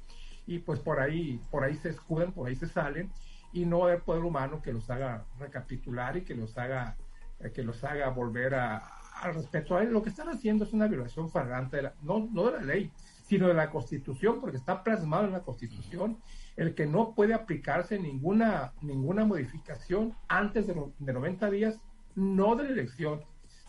y 0.47 0.59
pues 0.59 0.79
por 0.79 0.99
ahí, 0.99 1.39
por 1.51 1.63
ahí 1.63 1.75
se 1.75 1.89
escudan, 1.89 2.31
por 2.31 2.47
ahí 2.47 2.55
se 2.55 2.67
salen 2.67 3.11
y 3.53 3.65
no 3.65 3.85
hay 3.85 3.99
poder 3.99 4.23
humano 4.23 4.61
que 4.61 4.73
los 4.73 4.89
haga 4.89 5.25
recapitular 5.39 6.17
y 6.17 6.21
que 6.21 6.35
los 6.35 6.57
haga, 6.57 6.97
eh, 7.39 7.51
que 7.51 7.63
los 7.63 7.83
haga 7.83 8.09
volver 8.09 8.55
a, 8.55 8.77
al 9.21 9.35
respeto 9.35 9.77
a 9.77 9.83
él. 9.83 9.91
Lo 9.91 10.01
que 10.01 10.09
están 10.09 10.29
haciendo 10.29 10.65
es 10.65 10.73
una 10.73 10.87
violación 10.87 11.29
flagrante 11.29 11.77
de 11.77 11.83
la, 11.83 11.93
no, 12.01 12.27
no 12.31 12.45
de 12.49 12.57
la 12.57 12.63
ley, 12.63 12.91
sino 13.23 13.47
de 13.47 13.53
la 13.53 13.69
Constitución, 13.69 14.41
porque 14.41 14.57
está 14.57 14.83
plasmado 14.83 15.25
en 15.25 15.33
la 15.33 15.41
Constitución 15.41 16.17
el 16.57 16.75
que 16.75 16.85
no 16.85 17.13
puede 17.15 17.33
aplicarse 17.33 17.99
ninguna, 17.99 18.73
ninguna 18.81 19.25
modificación 19.25 20.13
antes 20.27 20.67
de, 20.67 20.75
de 20.99 21.13
90 21.13 21.49
días, 21.49 21.79
no 22.15 22.55
de 22.55 22.63
la 22.63 22.69
elección, 22.69 23.21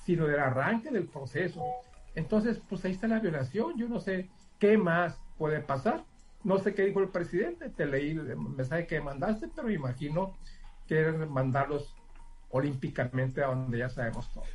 sino 0.04 0.26
del 0.26 0.40
arranque 0.40 0.90
del 0.90 1.06
proceso. 1.06 1.62
Entonces, 2.14 2.60
pues 2.68 2.84
ahí 2.84 2.92
está 2.92 3.08
la 3.08 3.20
violación. 3.20 3.76
Yo 3.76 3.88
no 3.88 4.00
sé 4.00 4.28
qué 4.58 4.76
más 4.76 5.20
puede 5.38 5.60
pasar. 5.60 6.04
No 6.44 6.58
sé 6.58 6.74
qué 6.74 6.84
dijo 6.84 7.00
el 7.00 7.08
presidente. 7.08 7.70
Te 7.70 7.86
leí 7.86 8.10
el 8.10 8.36
mensaje 8.36 8.86
que 8.86 9.00
mandaste, 9.00 9.48
pero 9.54 9.70
imagino 9.70 10.36
que 10.86 11.10
mandarlos 11.10 11.94
olímpicamente 12.52 13.42
a 13.42 13.48
donde 13.48 13.78
ya 13.78 13.88
sabemos 13.88 14.30
todos. 14.32 14.48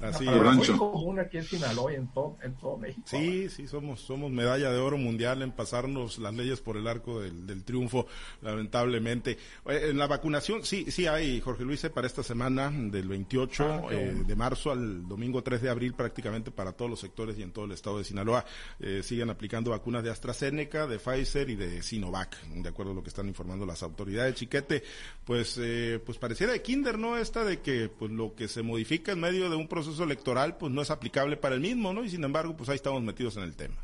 Así 0.00 0.26
es. 0.26 0.42
muy 0.42 0.66
común 0.66 1.20
aquí 1.20 1.38
en 1.38 1.44
Sinaloa 1.44 1.92
y 1.92 1.96
en 1.96 2.08
todo, 2.08 2.36
en 2.42 2.54
todo 2.54 2.76
México. 2.76 3.06
Sí, 3.06 3.48
sí, 3.48 3.68
somos, 3.68 4.00
somos 4.00 4.30
medalla 4.30 4.70
de 4.70 4.78
oro 4.78 4.98
mundial 4.98 5.42
en 5.42 5.52
pasarnos 5.52 6.18
las 6.18 6.34
leyes 6.34 6.60
por 6.60 6.76
el 6.76 6.86
arco 6.86 7.20
del, 7.20 7.64
triunfo, 7.64 8.06
lamentablemente. 8.42 9.38
Eh, 9.66 9.88
en 9.90 9.98
la 9.98 10.06
vacunación, 10.06 10.64
sí, 10.64 10.90
sí 10.90 11.06
hay, 11.06 11.40
Jorge 11.40 11.64
Luis, 11.64 11.84
para 11.94 12.06
esta 12.06 12.22
semana, 12.22 12.70
del 12.70 13.08
28 13.08 13.64
ah, 13.64 13.82
eh, 13.90 14.22
de 14.26 14.36
marzo 14.36 14.72
al 14.72 15.06
domingo 15.06 15.42
3 15.42 15.62
de 15.62 15.70
abril, 15.70 15.94
prácticamente 15.94 16.50
para 16.50 16.72
todos 16.72 16.90
los 16.90 17.00
sectores 17.00 17.38
y 17.38 17.42
en 17.42 17.52
todo 17.52 17.66
el 17.66 17.72
estado 17.72 17.98
de 17.98 18.04
Sinaloa, 18.04 18.44
eh, 18.80 19.02
siguen 19.02 19.30
aplicando 19.30 19.70
vacunas 19.70 20.02
de 20.02 20.10
AstraZeneca, 20.10 20.86
de 20.86 20.98
Pfizer 20.98 21.48
y 21.50 21.56
de 21.56 21.82
Sinovac, 21.82 22.42
de 22.46 22.68
acuerdo 22.68 22.92
a 22.92 22.94
lo 22.94 23.02
que 23.02 23.10
están 23.10 23.28
informando 23.28 23.66
las 23.66 23.82
autoridades. 23.82 24.34
Chiquete, 24.34 24.82
pues, 25.24 25.60
pues 26.04 26.18
pareciera 26.18 26.52
de 26.52 26.62
kinder, 26.62 26.98
¿no? 26.98 27.16
Este 27.16 27.33
de 27.42 27.60
que 27.60 27.88
pues 27.88 28.12
lo 28.12 28.34
que 28.34 28.46
se 28.46 28.62
modifica 28.62 29.12
en 29.12 29.20
medio 29.20 29.50
de 29.50 29.56
un 29.56 29.66
proceso 29.66 30.04
electoral 30.04 30.56
pues 30.56 30.72
no 30.72 30.82
es 30.82 30.90
aplicable 30.90 31.36
para 31.36 31.56
el 31.56 31.60
mismo, 31.60 31.92
¿no? 31.92 32.04
Y 32.04 32.10
sin 32.10 32.22
embargo, 32.22 32.56
pues 32.56 32.68
ahí 32.68 32.76
estamos 32.76 33.02
metidos 33.02 33.36
en 33.36 33.42
el 33.42 33.56
tema. 33.56 33.74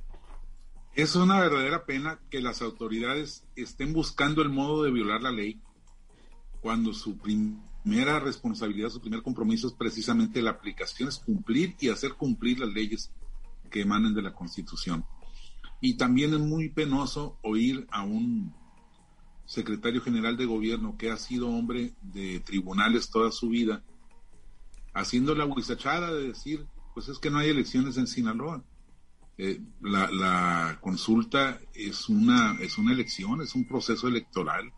Es 0.95 1.17
una 1.17 1.41
verdadera 1.41 1.87
pena 1.87 2.21
que 2.31 2.41
las 2.41 2.63
autoridades 2.63 3.45
estén 3.57 3.93
buscando 3.93 4.43
el 4.43 4.51
modo 4.51 4.83
de 4.83 4.91
violar 4.91 5.23
la 5.23 5.33
ley 5.33 5.61
cuando 6.61 6.93
su 6.93 7.17
primera 7.17 8.21
responsabilidad, 8.21 8.91
su 8.91 9.01
primer 9.01 9.23
compromiso 9.23 9.69
es 9.69 9.73
precisamente 9.73 10.43
la 10.43 10.51
aplicación, 10.51 11.09
es 11.09 11.19
cumplir 11.19 11.75
y 11.81 11.89
hacer 11.89 12.15
cumplir 12.15 12.61
las 12.61 12.69
leyes 12.69 13.11
que 13.71 13.83
emanen 13.83 14.15
de 14.15 14.23
la 14.23 14.35
Constitución. 14.35 15.05
Y 15.81 15.95
también 15.95 16.35
es 16.35 16.41
muy 16.41 16.69
penoso 16.69 17.39
oír 17.43 17.87
a 17.91 18.03
un 18.03 18.55
secretario 19.51 20.01
general 20.01 20.37
de 20.37 20.47
gobierno 20.47 20.97
que 20.97 21.11
ha 21.11 21.17
sido 21.17 21.49
hombre 21.49 21.93
de 22.03 22.39
tribunales 22.39 23.11
toda 23.11 23.33
su 23.33 23.49
vida, 23.49 23.83
haciendo 24.95 25.35
la 25.35 25.45
huizachada 25.45 26.15
de 26.15 26.29
decir, 26.29 26.69
pues 26.95 27.09
es 27.09 27.19
que 27.19 27.31
no 27.31 27.39
hay 27.39 27.49
elecciones 27.49 27.97
en 27.97 28.07
Sinaloa. 28.07 28.63
Eh, 29.39 29.61
la, 29.81 30.79
consulta 30.81 31.59
es 31.75 32.09
una, 32.09 32.59
es 32.61 32.79
una 32.79 32.93
elección, 32.93 33.43
es 33.43 33.57
un 33.57 33.67
proceso 33.67 34.07
electoral, 34.07 34.73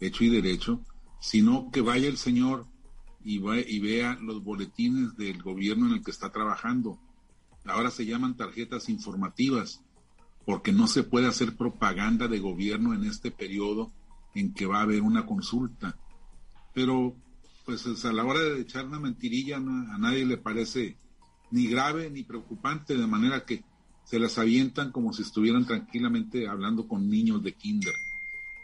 hecho 0.00 0.24
y 0.24 0.30
derecho, 0.30 0.80
sino 1.20 1.70
que 1.70 1.82
vaya 1.82 2.08
el 2.08 2.16
señor 2.16 2.64
y, 3.22 3.42
y 3.46 3.80
vea 3.80 4.16
los 4.22 4.42
boletines 4.42 5.14
del 5.18 5.42
gobierno 5.42 5.84
en 5.88 5.92
el 5.92 6.02
que 6.02 6.12
está 6.12 6.32
trabajando. 6.32 6.98
Ahora 7.66 7.90
se 7.90 8.06
llaman 8.06 8.38
tarjetas 8.38 8.88
informativas 8.88 9.82
porque 10.46 10.72
no 10.72 10.86
se 10.86 11.02
puede 11.02 11.26
hacer 11.26 11.58
propaganda 11.58 12.26
de 12.26 12.38
gobierno 12.38 12.94
en 12.94 13.04
este 13.04 13.30
periodo 13.30 13.92
en 14.34 14.52
que 14.52 14.66
va 14.66 14.78
a 14.78 14.82
haber 14.82 15.02
una 15.02 15.26
consulta. 15.26 15.96
Pero, 16.72 17.16
pues 17.64 17.86
a 18.04 18.12
la 18.12 18.24
hora 18.24 18.40
de 18.40 18.60
echar 18.60 18.86
una 18.86 19.00
mentirilla 19.00 19.56
a 19.56 19.98
nadie 19.98 20.24
le 20.24 20.36
parece 20.36 20.96
ni 21.50 21.66
grave 21.66 22.10
ni 22.10 22.24
preocupante, 22.24 22.96
de 22.96 23.06
manera 23.06 23.44
que 23.44 23.64
se 24.04 24.18
las 24.18 24.38
avientan 24.38 24.92
como 24.92 25.12
si 25.12 25.22
estuvieran 25.22 25.64
tranquilamente 25.64 26.48
hablando 26.48 26.86
con 26.86 27.08
niños 27.08 27.42
de 27.42 27.54
kinder. 27.54 27.94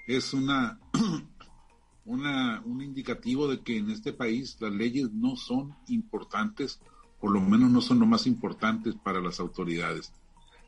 Es 0.06 0.35
una, 0.35 0.78
una, 2.04 2.61
un 2.64 2.83
indicativo 2.83 3.48
de 3.48 3.61
que 3.61 3.78
en 3.78 3.90
este 3.90 4.12
país 4.12 4.56
las 4.61 4.72
leyes 4.72 5.11
no 5.12 5.37
son 5.37 5.74
importantes, 5.88 6.80
por 7.20 7.33
lo 7.33 7.40
menos 7.40 7.70
no 7.70 7.80
son 7.80 8.00
lo 8.00 8.06
más 8.06 8.26
importantes 8.26 8.94
para 8.96 9.20
las 9.20 9.40
autoridades. 9.40 10.12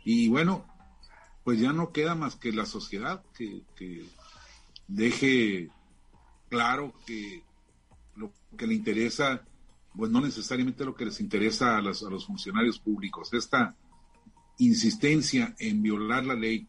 Y 0.04 0.28
bueno, 0.28 0.64
pues 1.44 1.60
ya 1.60 1.72
no 1.72 1.92
queda 1.92 2.14
más 2.14 2.36
que 2.36 2.52
la 2.52 2.66
sociedad 2.66 3.22
que, 3.34 3.62
deje 4.94 5.70
claro 6.48 6.92
que 7.06 7.42
lo 8.16 8.32
que 8.56 8.66
le 8.66 8.74
interesa, 8.74 9.42
pues 9.96 10.10
no 10.10 10.20
necesariamente 10.20 10.84
lo 10.84 10.94
que 10.94 11.06
les 11.06 11.20
interesa 11.20 11.78
a 11.78 11.82
los, 11.82 12.02
a 12.02 12.10
los 12.10 12.26
funcionarios 12.26 12.78
públicos. 12.78 13.32
Esta 13.32 13.74
insistencia 14.58 15.54
en 15.58 15.82
violar 15.82 16.24
la 16.24 16.34
ley 16.34 16.66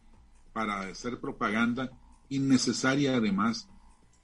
para 0.52 0.80
hacer 0.80 1.20
propaganda 1.20 1.90
innecesaria 2.30 3.16
además, 3.16 3.68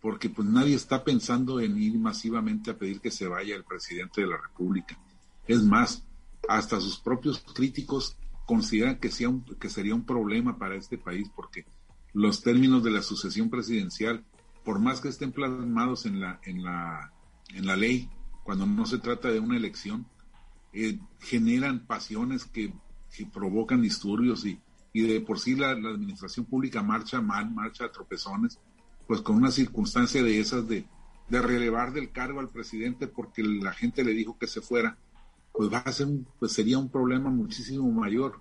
porque 0.00 0.30
pues 0.30 0.48
nadie 0.48 0.74
está 0.74 1.04
pensando 1.04 1.60
en 1.60 1.76
ir 1.76 1.98
masivamente 1.98 2.70
a 2.70 2.78
pedir 2.78 3.00
que 3.00 3.10
se 3.10 3.26
vaya 3.26 3.54
el 3.54 3.64
presidente 3.64 4.22
de 4.22 4.28
la 4.28 4.38
República. 4.38 4.98
Es 5.46 5.62
más, 5.62 6.02
hasta 6.48 6.80
sus 6.80 6.98
propios 6.98 7.40
críticos 7.54 8.16
consideran 8.46 8.98
que, 8.98 9.10
sea 9.10 9.30
que 9.60 9.68
sería 9.68 9.94
un 9.94 10.06
problema 10.06 10.58
para 10.58 10.76
este 10.76 10.96
país 10.96 11.28
porque 11.36 11.66
los 12.12 12.42
términos 12.42 12.82
de 12.82 12.90
la 12.90 13.02
sucesión 13.02 13.50
presidencial, 13.50 14.24
por 14.64 14.78
más 14.78 15.00
que 15.00 15.08
estén 15.08 15.32
plasmados 15.32 16.06
en 16.06 16.20
la, 16.20 16.40
en 16.44 16.62
la, 16.62 17.12
en 17.54 17.66
la 17.66 17.76
ley, 17.76 18.08
cuando 18.42 18.66
no 18.66 18.86
se 18.86 18.98
trata 18.98 19.28
de 19.28 19.40
una 19.40 19.56
elección, 19.56 20.06
eh, 20.72 20.98
generan 21.20 21.86
pasiones 21.86 22.44
que, 22.44 22.72
provocan 23.32 23.82
disturbios 23.82 24.46
y, 24.46 24.58
y 24.94 25.02
de 25.02 25.20
por 25.20 25.38
sí 25.40 25.54
la, 25.54 25.74
la, 25.74 25.90
administración 25.90 26.46
pública 26.46 26.82
marcha 26.82 27.20
mal, 27.20 27.50
marcha 27.50 27.84
a 27.84 27.92
tropezones, 27.92 28.58
pues 29.06 29.20
con 29.20 29.36
una 29.36 29.50
circunstancia 29.50 30.22
de 30.22 30.40
esas 30.40 30.66
de, 30.66 30.86
de 31.28 31.42
relevar 31.42 31.92
del 31.92 32.12
cargo 32.12 32.40
al 32.40 32.48
presidente 32.48 33.08
porque 33.08 33.42
la 33.42 33.72
gente 33.72 34.04
le 34.04 34.12
dijo 34.12 34.38
que 34.38 34.46
se 34.46 34.60
fuera, 34.60 34.96
pues 35.52 35.72
va 35.72 35.78
a 35.78 35.92
ser 35.92 36.08
pues 36.38 36.52
sería 36.52 36.78
un 36.78 36.88
problema 36.88 37.30
muchísimo 37.30 37.90
mayor. 37.90 38.40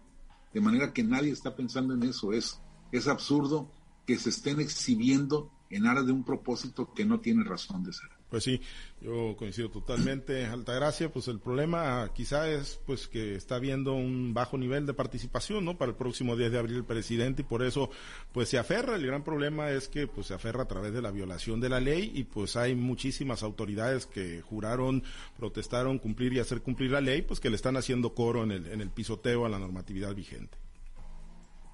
De 0.54 0.62
manera 0.62 0.94
que 0.94 1.04
nadie 1.04 1.32
está 1.32 1.56
pensando 1.56 1.94
en 1.94 2.04
eso. 2.04 2.34
Es, 2.34 2.62
es 2.92 3.08
absurdo 3.08 3.72
que 4.06 4.18
se 4.18 4.30
estén 4.30 4.60
exhibiendo 4.60 5.52
en 5.70 5.86
aras 5.86 6.06
de 6.06 6.12
un 6.12 6.24
propósito 6.24 6.94
que 6.94 7.06
no 7.06 7.20
tiene 7.20 7.44
razón 7.44 7.84
de 7.84 7.94
ser. 7.94 8.10
Pues 8.30 8.44
sí, 8.44 8.62
yo 9.02 9.36
coincido 9.38 9.70
totalmente, 9.70 10.46
Altagracia, 10.46 11.12
pues 11.12 11.28
el 11.28 11.40
problema 11.40 12.10
quizá 12.14 12.50
es 12.50 12.80
pues 12.86 13.08
que 13.08 13.36
está 13.36 13.56
habiendo 13.56 13.94
un 13.94 14.34
bajo 14.34 14.58
nivel 14.58 14.86
de 14.86 14.94
participación, 14.94 15.66
¿no? 15.66 15.78
Para 15.78 15.92
el 15.92 15.98
próximo 15.98 16.36
10 16.36 16.52
de 16.52 16.60
abril 16.60 16.78
el 16.78 16.86
presidente 16.86 17.42
y 17.42 17.46
por 17.46 17.64
eso 17.64 17.90
pues 18.32 18.50
se 18.50 18.60
aferra, 18.60 18.96
el 18.96 19.06
gran 19.06 19.24
problema 19.24 19.72
es 19.72 19.88
que 19.88 20.06
pues 20.06 20.28
se 20.28 20.36
aferra 20.36 20.64
a 20.64 20.68
través 20.68 20.94
de 20.94 21.02
la 21.02 21.12
violación 21.12 21.60
de 21.60 21.70
la 21.70 21.80
ley 21.80 22.12
y 22.14 22.24
pues 22.24 22.56
hay 22.56 22.76
muchísimas 22.76 23.42
autoridades 23.42 24.06
que 24.06 24.42
juraron, 24.42 25.04
protestaron 25.38 25.98
cumplir 25.98 26.34
y 26.34 26.40
hacer 26.40 26.62
cumplir 26.62 26.92
la 26.92 27.02
ley, 27.02 27.24
pues 27.24 27.40
que 27.40 27.50
le 27.50 27.56
están 27.56 27.78
haciendo 27.78 28.14
coro 28.14 28.44
en 28.44 28.52
el, 28.52 28.68
en 28.68 28.82
el 28.82 28.92
pisoteo 28.92 29.46
a 29.46 29.50
la 29.50 29.58
normatividad 29.58 30.14
vigente. 30.14 30.69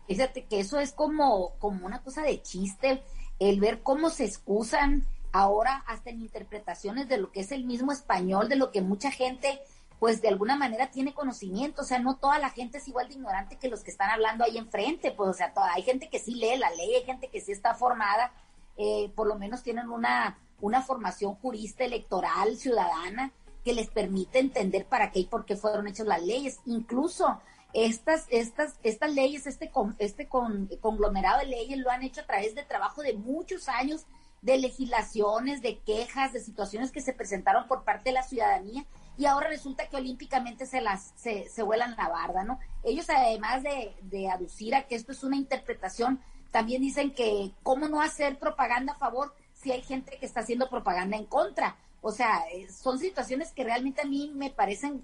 Fíjate 0.08 0.46
que 0.46 0.60
eso 0.60 0.80
es 0.80 0.92
como, 0.92 1.56
como 1.60 1.86
una 1.86 2.02
cosa 2.02 2.22
de 2.22 2.42
chiste, 2.42 3.04
el 3.40 3.60
ver 3.60 3.82
cómo 3.82 4.10
se 4.10 4.26
excusan 4.26 5.06
ahora 5.32 5.84
hasta 5.88 6.12
en 6.12 6.22
interpretaciones 6.22 7.10
de 7.10 7.18
lo 7.18 7.32
que 7.32 7.42
es 7.42 7.52
el 7.52 7.66
mismo 7.66 7.92
español, 7.92 8.48
de 8.48 8.56
lo 8.56 8.72
que 8.72 8.82
mucha 8.82 9.12
gente 9.12 9.60
pues 10.00 10.22
de 10.22 10.28
alguna 10.28 10.56
manera 10.56 10.92
tiene 10.92 11.14
conocimiento, 11.14 11.82
o 11.82 11.86
sea, 11.86 12.00
no 12.00 12.18
toda 12.18 12.38
la 12.38 12.50
gente 12.50 12.78
es 12.78 12.88
igual 12.88 13.08
de 13.08 13.16
ignorante 13.16 13.58
que 13.58 13.70
los 13.70 13.82
que 13.82 13.92
están 13.92 14.10
hablando 14.10 14.44
ahí 14.44 14.58
enfrente, 14.58 15.12
pues 15.12 15.30
o 15.30 15.34
sea, 15.34 15.54
toda, 15.54 15.74
hay 15.74 15.84
gente 15.84 16.10
que 16.10 16.20
sí 16.20 16.36
lee 16.36 16.58
la 16.58 16.70
ley, 16.72 16.96
hay 16.96 17.04
gente 17.06 17.30
que 17.30 17.42
sí 17.42 17.52
está 17.52 17.74
formada, 17.76 18.32
eh, 18.78 19.12
por 19.16 19.26
lo 19.26 19.36
menos 19.36 19.64
tienen 19.64 19.90
una, 19.90 20.38
una 20.62 20.82
formación 20.82 21.36
jurista 21.36 21.86
electoral 21.86 22.58
ciudadana 22.58 23.32
que 23.64 23.74
les 23.74 23.90
permite 23.90 24.40
entender 24.40 24.86
para 24.86 25.12
qué 25.12 25.20
y 25.20 25.26
por 25.26 25.46
qué 25.46 25.56
fueron 25.56 25.88
hechas 25.88 26.06
las 26.06 26.22
leyes, 26.22 26.60
incluso 26.66 27.40
estas, 27.76 28.26
estas, 28.30 28.80
estas 28.84 29.14
leyes, 29.14 29.46
este, 29.46 29.70
este 30.00 30.28
conglomerado 30.28 31.40
de 31.40 31.48
leyes 31.48 31.78
lo 31.78 31.92
han 31.92 32.04
hecho 32.04 32.22
a 32.22 32.26
través 32.26 32.56
de 32.56 32.64
trabajo 32.64 33.02
de 33.02 33.14
muchos 33.14 33.68
años 33.68 34.06
de 34.42 34.58
legislaciones, 34.58 35.62
de 35.62 35.80
quejas, 35.80 36.32
de 36.32 36.40
situaciones 36.40 36.92
que 36.92 37.02
se 37.02 37.12
presentaron 37.12 37.68
por 37.68 37.84
parte 37.84 38.10
de 38.10 38.14
la 38.14 38.24
ciudadanía 38.24 38.86
y 39.18 39.26
ahora 39.26 39.50
resulta 39.50 39.90
que 39.90 39.98
olímpicamente 39.98 40.66
se 40.66 40.80
las 40.80 41.12
se, 41.18 41.50
se 41.50 41.64
vuelan 41.64 41.98
la 41.98 42.08
barda, 42.08 42.46
¿no? 42.46 42.60
Ellos 42.84 43.10
además 43.10 43.62
de, 43.62 43.94
de 44.04 44.30
aducir 44.30 44.74
a 44.74 44.84
que 44.84 44.96
esto 44.96 45.12
es 45.12 45.24
una 45.26 45.36
interpretación, 45.36 46.22
también 46.52 46.82
dicen 46.82 47.14
que 47.14 47.52
cómo 47.62 47.90
no 47.90 48.02
hacer 48.02 48.40
propaganda 48.40 48.94
a 48.94 48.98
favor 48.98 49.34
si 49.54 49.74
hay 49.74 49.82
gente 49.82 50.18
que 50.18 50.26
está 50.26 50.40
haciendo 50.40 50.70
propaganda 50.70 51.18
en 51.18 51.26
contra. 51.26 51.76
O 52.02 52.12
sea, 52.12 52.46
eh, 52.54 52.70
son 52.72 53.00
situaciones 53.00 53.52
que 53.52 53.66
realmente 53.66 54.02
a 54.02 54.06
mí 54.06 54.32
me 54.34 54.50
parecen 54.50 55.04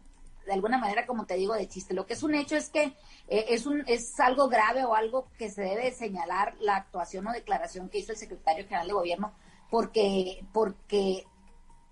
de 0.52 0.56
alguna 0.56 0.78
manera, 0.78 1.06
como 1.06 1.26
te 1.26 1.36
digo, 1.36 1.54
de 1.54 1.70
chiste. 1.70 1.94
Lo 1.94 2.06
que 2.06 2.12
es 2.12 2.24
un 2.24 2.36
hecho 2.36 2.58
es 2.58 2.70
que 2.70 2.84
eh, 3.30 3.46
es, 3.48 3.66
un, 3.66 3.86
es 3.88 4.20
algo 4.20 4.50
grave 4.50 4.84
o 4.84 4.96
algo 4.96 5.30
que 5.38 5.50
se 5.50 5.62
debe 5.62 5.94
señalar 5.94 6.56
la 6.60 6.76
actuación 6.76 7.26
o 7.26 7.32
declaración 7.32 7.88
que 7.88 8.00
hizo 8.00 8.12
el 8.12 8.18
secretario 8.18 8.66
general 8.66 8.88
de 8.88 8.94
gobierno, 8.94 9.32
porque, 9.70 10.44
porque 10.52 11.26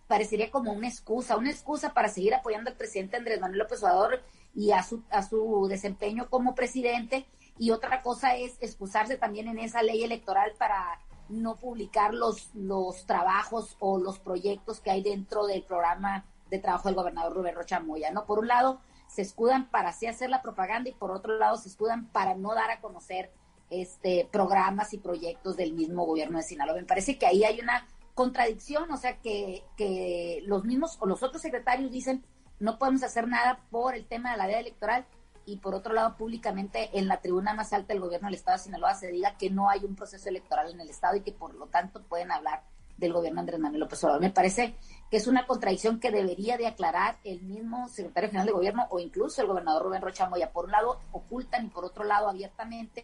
parecería 0.10 0.52
como 0.52 0.74
una 0.74 0.90
excusa, 0.90 1.38
una 1.38 1.52
excusa 1.52 1.94
para 1.94 2.10
seguir 2.10 2.34
apoyando 2.34 2.70
al 2.70 2.76
presidente 2.76 3.16
Andrés 3.16 3.40
Manuel 3.40 3.60
López 3.60 3.82
Obrador 3.82 4.22
y 4.54 4.72
a 4.72 4.84
su, 4.84 5.04
a 5.10 5.24
su 5.24 5.68
desempeño 5.70 6.30
como 6.30 6.54
presidente. 6.54 7.28
Y 7.58 7.72
otra 7.72 8.02
cosa 8.02 8.36
es 8.36 8.58
excusarse 8.60 9.16
también 9.16 9.48
en 9.48 9.60
esa 9.60 9.82
ley 9.84 10.04
electoral 10.04 10.52
para 10.58 11.00
no 11.30 11.56
publicar 11.56 12.14
los, 12.14 12.54
los 12.54 13.06
trabajos 13.06 13.78
o 13.80 14.00
los 14.00 14.20
proyectos 14.20 14.82
que 14.82 14.92
hay 14.92 15.02
dentro 15.02 15.48
del 15.48 15.64
programa 15.64 16.26
de 16.50 16.60
trabajo 16.60 16.88
del 16.88 16.96
gobernador 16.96 17.34
Rubén 17.34 17.56
Rocha 17.56 17.80
Moya, 17.80 18.12
¿no? 18.12 18.26
Por 18.26 18.40
un 18.40 18.48
lado, 18.48 18.82
se 19.08 19.22
escudan 19.22 19.70
para 19.70 19.90
así 19.90 20.08
hacer 20.08 20.30
la 20.30 20.42
propaganda 20.42 20.90
y 20.90 20.94
por 20.94 21.12
otro 21.12 21.38
lado 21.38 21.58
se 21.58 21.70
escudan 21.70 22.08
para 22.08 22.36
no 22.36 22.54
dar 22.54 22.70
a 22.72 22.80
conocer 22.80 23.32
este 23.70 24.28
programas 24.32 24.94
y 24.94 24.98
proyectos 24.98 25.56
del 25.58 25.74
mismo 25.74 26.06
gobierno 26.06 26.38
de 26.38 26.44
Sinaloa. 26.44 26.76
Me 26.76 26.84
parece 26.84 27.18
que 27.18 27.26
ahí 27.26 27.44
hay 27.44 27.60
una 27.60 27.88
contradicción, 28.14 28.92
o 28.92 28.98
sea 28.98 29.18
que, 29.18 29.64
que 29.78 30.42
los 30.46 30.66
mismos 30.66 30.98
o 31.00 31.06
los 31.06 31.24
otros 31.24 31.42
secretarios 31.42 31.92
dicen 31.92 32.24
no 32.60 32.78
podemos 32.78 33.04
hacer 33.04 33.28
nada 33.28 33.62
por 33.72 33.96
el 33.96 34.06
tema 34.06 34.32
de 34.32 34.38
la 34.38 34.48
ley 34.48 34.60
electoral 34.60 35.06
y 35.46 35.58
por 35.58 35.74
otro 35.74 35.94
lado 35.94 36.18
públicamente 36.18 36.90
en 37.00 37.08
la 37.08 37.22
tribuna 37.22 37.54
más 37.54 37.74
alta 37.74 37.94
del 37.94 38.02
gobierno 38.02 38.28
del 38.28 38.36
estado 38.36 38.58
de 38.58 38.64
Sinaloa 38.66 38.94
se 38.94 39.08
diga 39.08 39.38
que 39.38 39.50
no 39.50 39.70
hay 39.70 39.86
un 39.86 39.96
proceso 39.96 40.30
electoral 40.30 40.70
en 40.70 40.82
el 40.82 40.90
estado 40.90 41.16
y 41.16 41.22
que 41.22 41.32
por 41.32 41.56
lo 41.56 41.68
tanto 41.68 42.04
pueden 42.04 42.32
hablar 42.32 42.64
del 43.00 43.14
gobierno 43.14 43.40
Andrés 43.40 43.60
Manuel 43.60 43.82
López 43.82 44.04
Obrador. 44.04 44.22
Me 44.22 44.30
parece 44.30 44.76
que 45.10 45.18
es 45.18 45.28
una 45.28 45.48
contradicción 45.48 46.00
que 46.00 46.12
debería 46.12 46.58
de 46.58 46.68
aclarar 46.68 47.18
el 47.24 47.42
mismo 47.42 47.88
secretario 47.88 48.30
general 48.30 48.48
de 48.48 48.54
gobierno 48.54 48.88
o 48.90 49.00
incluso 49.00 49.42
el 49.42 49.48
gobernador 49.48 49.84
Rubén 49.84 50.02
Rocha 50.02 50.30
Moya. 50.30 50.52
Por 50.52 50.66
un 50.66 50.72
lado 50.72 51.00
ocultan 51.12 51.66
y 51.66 51.70
por 51.70 51.86
otro 51.86 52.04
lado 52.04 52.30
abiertamente 52.30 53.04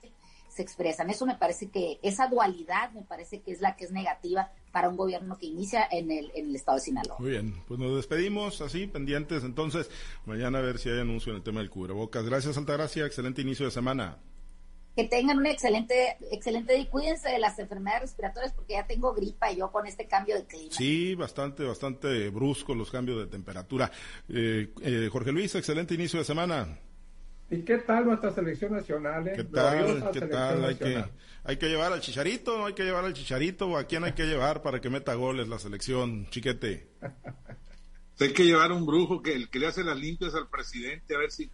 se 0.55 0.61
expresan. 0.61 1.09
Eso 1.09 1.25
me 1.25 1.35
parece 1.35 1.69
que, 1.69 1.99
esa 2.01 2.27
dualidad 2.27 2.91
me 2.91 3.01
parece 3.01 3.41
que 3.41 3.51
es 3.51 3.59
la 3.59 3.75
que 3.75 3.85
es 3.85 3.91
negativa 3.91 4.51
para 4.71 4.87
un 4.87 4.95
gobierno 4.95 5.37
que 5.37 5.47
inicia 5.47 5.85
en 5.91 6.11
el, 6.11 6.31
en 6.33 6.49
el 6.49 6.55
estado 6.55 6.77
de 6.77 6.83
Sinaloa. 6.83 7.17
Muy 7.19 7.31
bien, 7.31 7.61
pues 7.67 7.79
nos 7.79 7.95
despedimos 7.95 8.61
así, 8.61 8.87
pendientes 8.87 9.43
entonces, 9.43 9.89
mañana 10.25 10.59
a 10.59 10.61
ver 10.61 10.79
si 10.79 10.89
hay 10.89 10.99
anuncio 10.99 11.31
en 11.31 11.37
el 11.37 11.43
tema 11.43 11.59
del 11.59 11.69
cubrebocas. 11.69 12.25
Gracias 12.25 12.57
Altagracia, 12.57 13.05
excelente 13.05 13.41
inicio 13.41 13.65
de 13.65 13.71
semana. 13.71 14.17
Que 14.95 15.03
tengan 15.03 15.39
un 15.39 15.45
excelente, 15.45 16.17
excelente 16.31 16.73
día 16.73 16.83
y 16.83 16.87
cuídense 16.87 17.29
de 17.29 17.39
las 17.39 17.59
enfermedades 17.59 18.03
respiratorias 18.03 18.53
porque 18.53 18.73
ya 18.73 18.87
tengo 18.87 19.13
gripa 19.13 19.51
y 19.51 19.57
yo 19.57 19.71
con 19.71 19.85
este 19.85 20.07
cambio 20.07 20.35
de 20.35 20.45
clima. 20.45 20.71
Sí, 20.71 21.15
bastante, 21.15 21.65
bastante 21.65 22.29
brusco 22.29 22.73
los 22.73 22.89
cambios 22.89 23.19
de 23.19 23.27
temperatura. 23.27 23.91
Eh, 24.29 24.71
eh, 24.81 25.09
Jorge 25.11 25.33
Luis, 25.33 25.53
excelente 25.55 25.95
inicio 25.95 26.19
de 26.19 26.25
semana. 26.25 26.79
¿Y 27.49 27.61
qué 27.61 27.77
tal 27.77 28.05
nuestra 28.05 28.33
selección 28.33 28.73
nacional? 28.73 29.27
Eh? 29.27 29.33
¿Qué 29.35 29.43
tal? 29.43 30.11
¿Qué 30.11 30.21
tal? 30.21 30.65
Hay 30.65 30.75
que, 30.75 31.05
hay 31.43 31.57
que 31.57 31.67
llevar 31.67 31.93
al 31.93 32.01
chicharito, 32.01 32.57
¿no? 32.57 32.65
Hay 32.65 32.73
que 32.73 32.83
llevar 32.83 33.05
al 33.05 33.13
chicharito. 33.13 33.77
¿A 33.77 33.85
quién 33.85 34.03
hay 34.03 34.13
que 34.13 34.25
llevar 34.25 34.63
para 34.63 34.81
que 34.81 34.89
meta 34.89 35.13
goles 35.13 35.47
la 35.47 35.59
selección, 35.59 36.27
chiquete? 36.31 36.87
hay 38.19 38.33
que 38.33 38.45
llevar 38.45 38.71
un 38.71 38.85
brujo 38.85 39.21
que 39.21 39.33
el 39.33 39.49
que 39.49 39.59
le 39.59 39.67
hace 39.67 39.83
las 39.83 39.97
limpias 39.97 40.33
al 40.33 40.47
presidente, 40.47 41.15
a 41.15 41.19
ver 41.19 41.31
si 41.31 41.51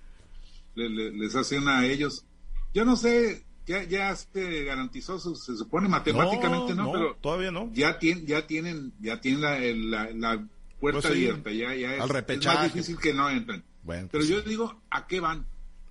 les 0.76 1.36
hace 1.36 1.58
una 1.58 1.80
a 1.80 1.86
ellos. 1.86 2.26
Yo 2.74 2.86
no 2.86 2.96
sé, 2.96 3.46
ya, 3.66 3.84
ya 3.84 4.16
se 4.16 4.64
garantizó, 4.64 5.20
se 5.20 5.56
supone 5.56 5.88
matemáticamente, 5.88 6.74
¿no? 6.74 6.92
Pero 6.92 7.16
todavía 7.16 7.52
no. 7.52 7.70
Ya, 7.74 8.00
tienen, 8.00 8.26
ya 8.26 8.48
tienen, 8.48 8.94
ya 9.00 9.20
tienen 9.20 9.92
la, 9.92 10.10
la, 10.12 10.48
puerta 10.80 11.02
pues 11.02 11.14
abierta, 11.14 11.52
ya, 11.52 11.76
ya 11.76 11.96
es, 11.96 12.04
es, 12.04 12.46
más 12.46 12.64
difícil 12.64 12.98
que 12.98 13.14
no 13.14 13.30
entren. 13.30 13.64
Bueno, 13.84 14.10
Pero 14.12 14.22
pues 14.24 14.30
yo 14.30 14.42
digo, 14.42 14.82
¿a 14.90 15.06
qué 15.08 15.20
van? 15.20 15.46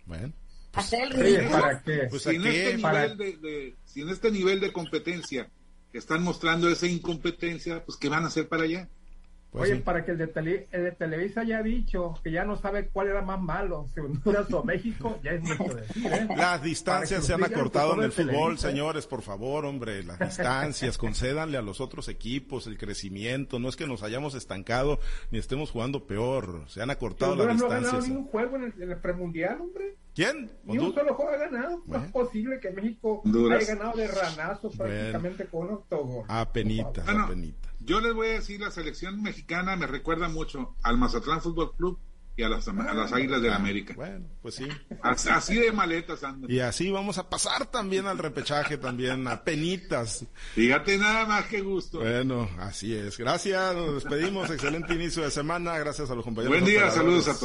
Bueno. 0.06 0.32
¿Hacer 0.72 1.12
el 1.14 1.48
¿Para 1.48 1.82
qué? 1.82 2.06
Pues 2.08 2.22
si, 2.22 2.36
en 2.36 2.46
este 2.46 2.76
nivel 2.76 3.16
de, 3.16 3.36
de, 3.36 3.76
si 3.84 4.02
en 4.02 4.08
este 4.08 4.30
nivel 4.30 4.60
de 4.60 4.72
competencia 4.72 5.50
están 5.92 6.22
mostrando 6.22 6.68
esa 6.68 6.86
incompetencia, 6.86 7.84
pues 7.84 7.98
¿qué 7.98 8.08
van 8.08 8.24
a 8.24 8.28
hacer 8.28 8.48
para 8.48 8.64
allá? 8.64 8.88
Pues 9.50 9.68
Oye, 9.68 9.80
para 9.80 10.04
que 10.04 10.12
el 10.12 10.18
de, 10.18 10.68
el 10.70 10.84
de, 10.84 10.92
Televisa 10.92 11.40
haya 11.40 11.60
dicho 11.60 12.14
que 12.22 12.30
ya 12.30 12.44
no 12.44 12.56
sabe 12.56 12.86
cuál 12.86 13.08
era 13.08 13.20
más 13.20 13.40
malo, 13.40 13.88
si 13.92 13.98
Honduras 13.98 14.52
o 14.52 14.62
México, 14.64 15.18
ya 15.24 15.32
es 15.32 15.42
mucho 15.42 15.74
decir. 15.74 16.06
¿eh? 16.06 16.28
Las 16.36 16.62
distancias 16.62 17.26
se 17.26 17.34
han 17.34 17.42
acortado 17.42 17.94
en 17.94 18.04
el 18.04 18.12
fútbol, 18.12 18.58
señores, 18.58 19.08
por 19.08 19.22
favor, 19.22 19.64
hombre, 19.64 20.04
las 20.04 20.20
distancias, 20.20 20.98
concédanle 20.98 21.58
a 21.58 21.62
los 21.62 21.80
otros 21.80 22.08
equipos 22.08 22.68
el 22.68 22.78
crecimiento, 22.78 23.58
no 23.58 23.68
es 23.68 23.74
que 23.74 23.88
nos 23.88 24.04
hayamos 24.04 24.34
estancado 24.34 25.00
ni 25.32 25.38
estemos 25.38 25.72
jugando 25.72 26.06
peor, 26.06 26.64
se 26.68 26.80
han 26.80 26.90
acortado 26.90 27.34
las 27.34 27.48
distancias. 27.48 27.82
no 27.82 27.88
ha 27.88 27.90
ganado 27.90 28.06
ningún 28.06 28.26
juego 28.26 28.56
en 28.56 28.64
el, 28.64 28.82
en 28.82 28.90
el 28.92 28.98
premundial, 28.98 29.60
hombre. 29.60 29.96
¿Quién? 30.14 30.50
Ni 30.64 30.78
un 30.78 30.94
solo 30.94 31.14
juego 31.14 31.30
ha 31.32 31.36
ganado. 31.36 31.82
No 31.86 32.04
es 32.04 32.10
posible 32.10 32.60
que 32.60 32.70
México 32.70 33.22
haya 33.24 33.74
ganado 33.74 33.96
de 33.96 34.08
ranazo 34.08 34.70
prácticamente 34.70 35.46
con 35.46 35.68
un 35.68 35.74
octogol. 35.74 36.24
A 36.28 36.50
penita, 36.52 37.04
a 37.06 37.28
penita. 37.28 37.68
Yo 37.80 38.00
les 38.00 38.12
voy 38.12 38.28
a 38.28 38.32
decir, 38.32 38.60
la 38.60 38.70
selección 38.70 39.22
mexicana 39.22 39.74
me 39.76 39.86
recuerda 39.86 40.28
mucho 40.28 40.76
al 40.82 40.98
Mazatlán 40.98 41.40
Fútbol 41.40 41.74
Club 41.76 41.98
y 42.36 42.42
a 42.42 42.48
las, 42.48 42.68
a 42.68 42.72
las 42.72 43.12
Águilas 43.12 43.42
del 43.42 43.50
la 43.50 43.56
América. 43.56 43.94
Bueno, 43.94 44.26
pues 44.40 44.54
sí. 44.54 44.68
Así, 45.02 45.56
de 45.56 45.72
maletas 45.72 46.24
andan. 46.24 46.50
Y 46.50 46.60
así 46.60 46.90
vamos 46.90 47.18
a 47.18 47.28
pasar 47.28 47.66
también 47.66 48.06
al 48.06 48.18
repechaje, 48.18 48.78
también 48.78 49.26
a 49.28 49.42
penitas. 49.42 50.24
Fíjate 50.54 50.96
nada 50.96 51.26
más 51.26 51.46
que 51.46 51.60
gusto. 51.60 51.98
Bueno, 51.98 52.48
así 52.58 52.94
es. 52.94 53.18
Gracias, 53.18 53.74
nos 53.74 53.94
despedimos. 53.94 54.50
Excelente 54.50 54.94
inicio 54.94 55.22
de 55.22 55.30
semana. 55.30 55.78
Gracias 55.78 56.10
a 56.10 56.14
los 56.14 56.24
compañeros. 56.24 56.58
Buen 56.58 56.70
día, 56.70 56.90
saludos 56.90 57.28
a 57.28 57.38
todos. 57.38 57.40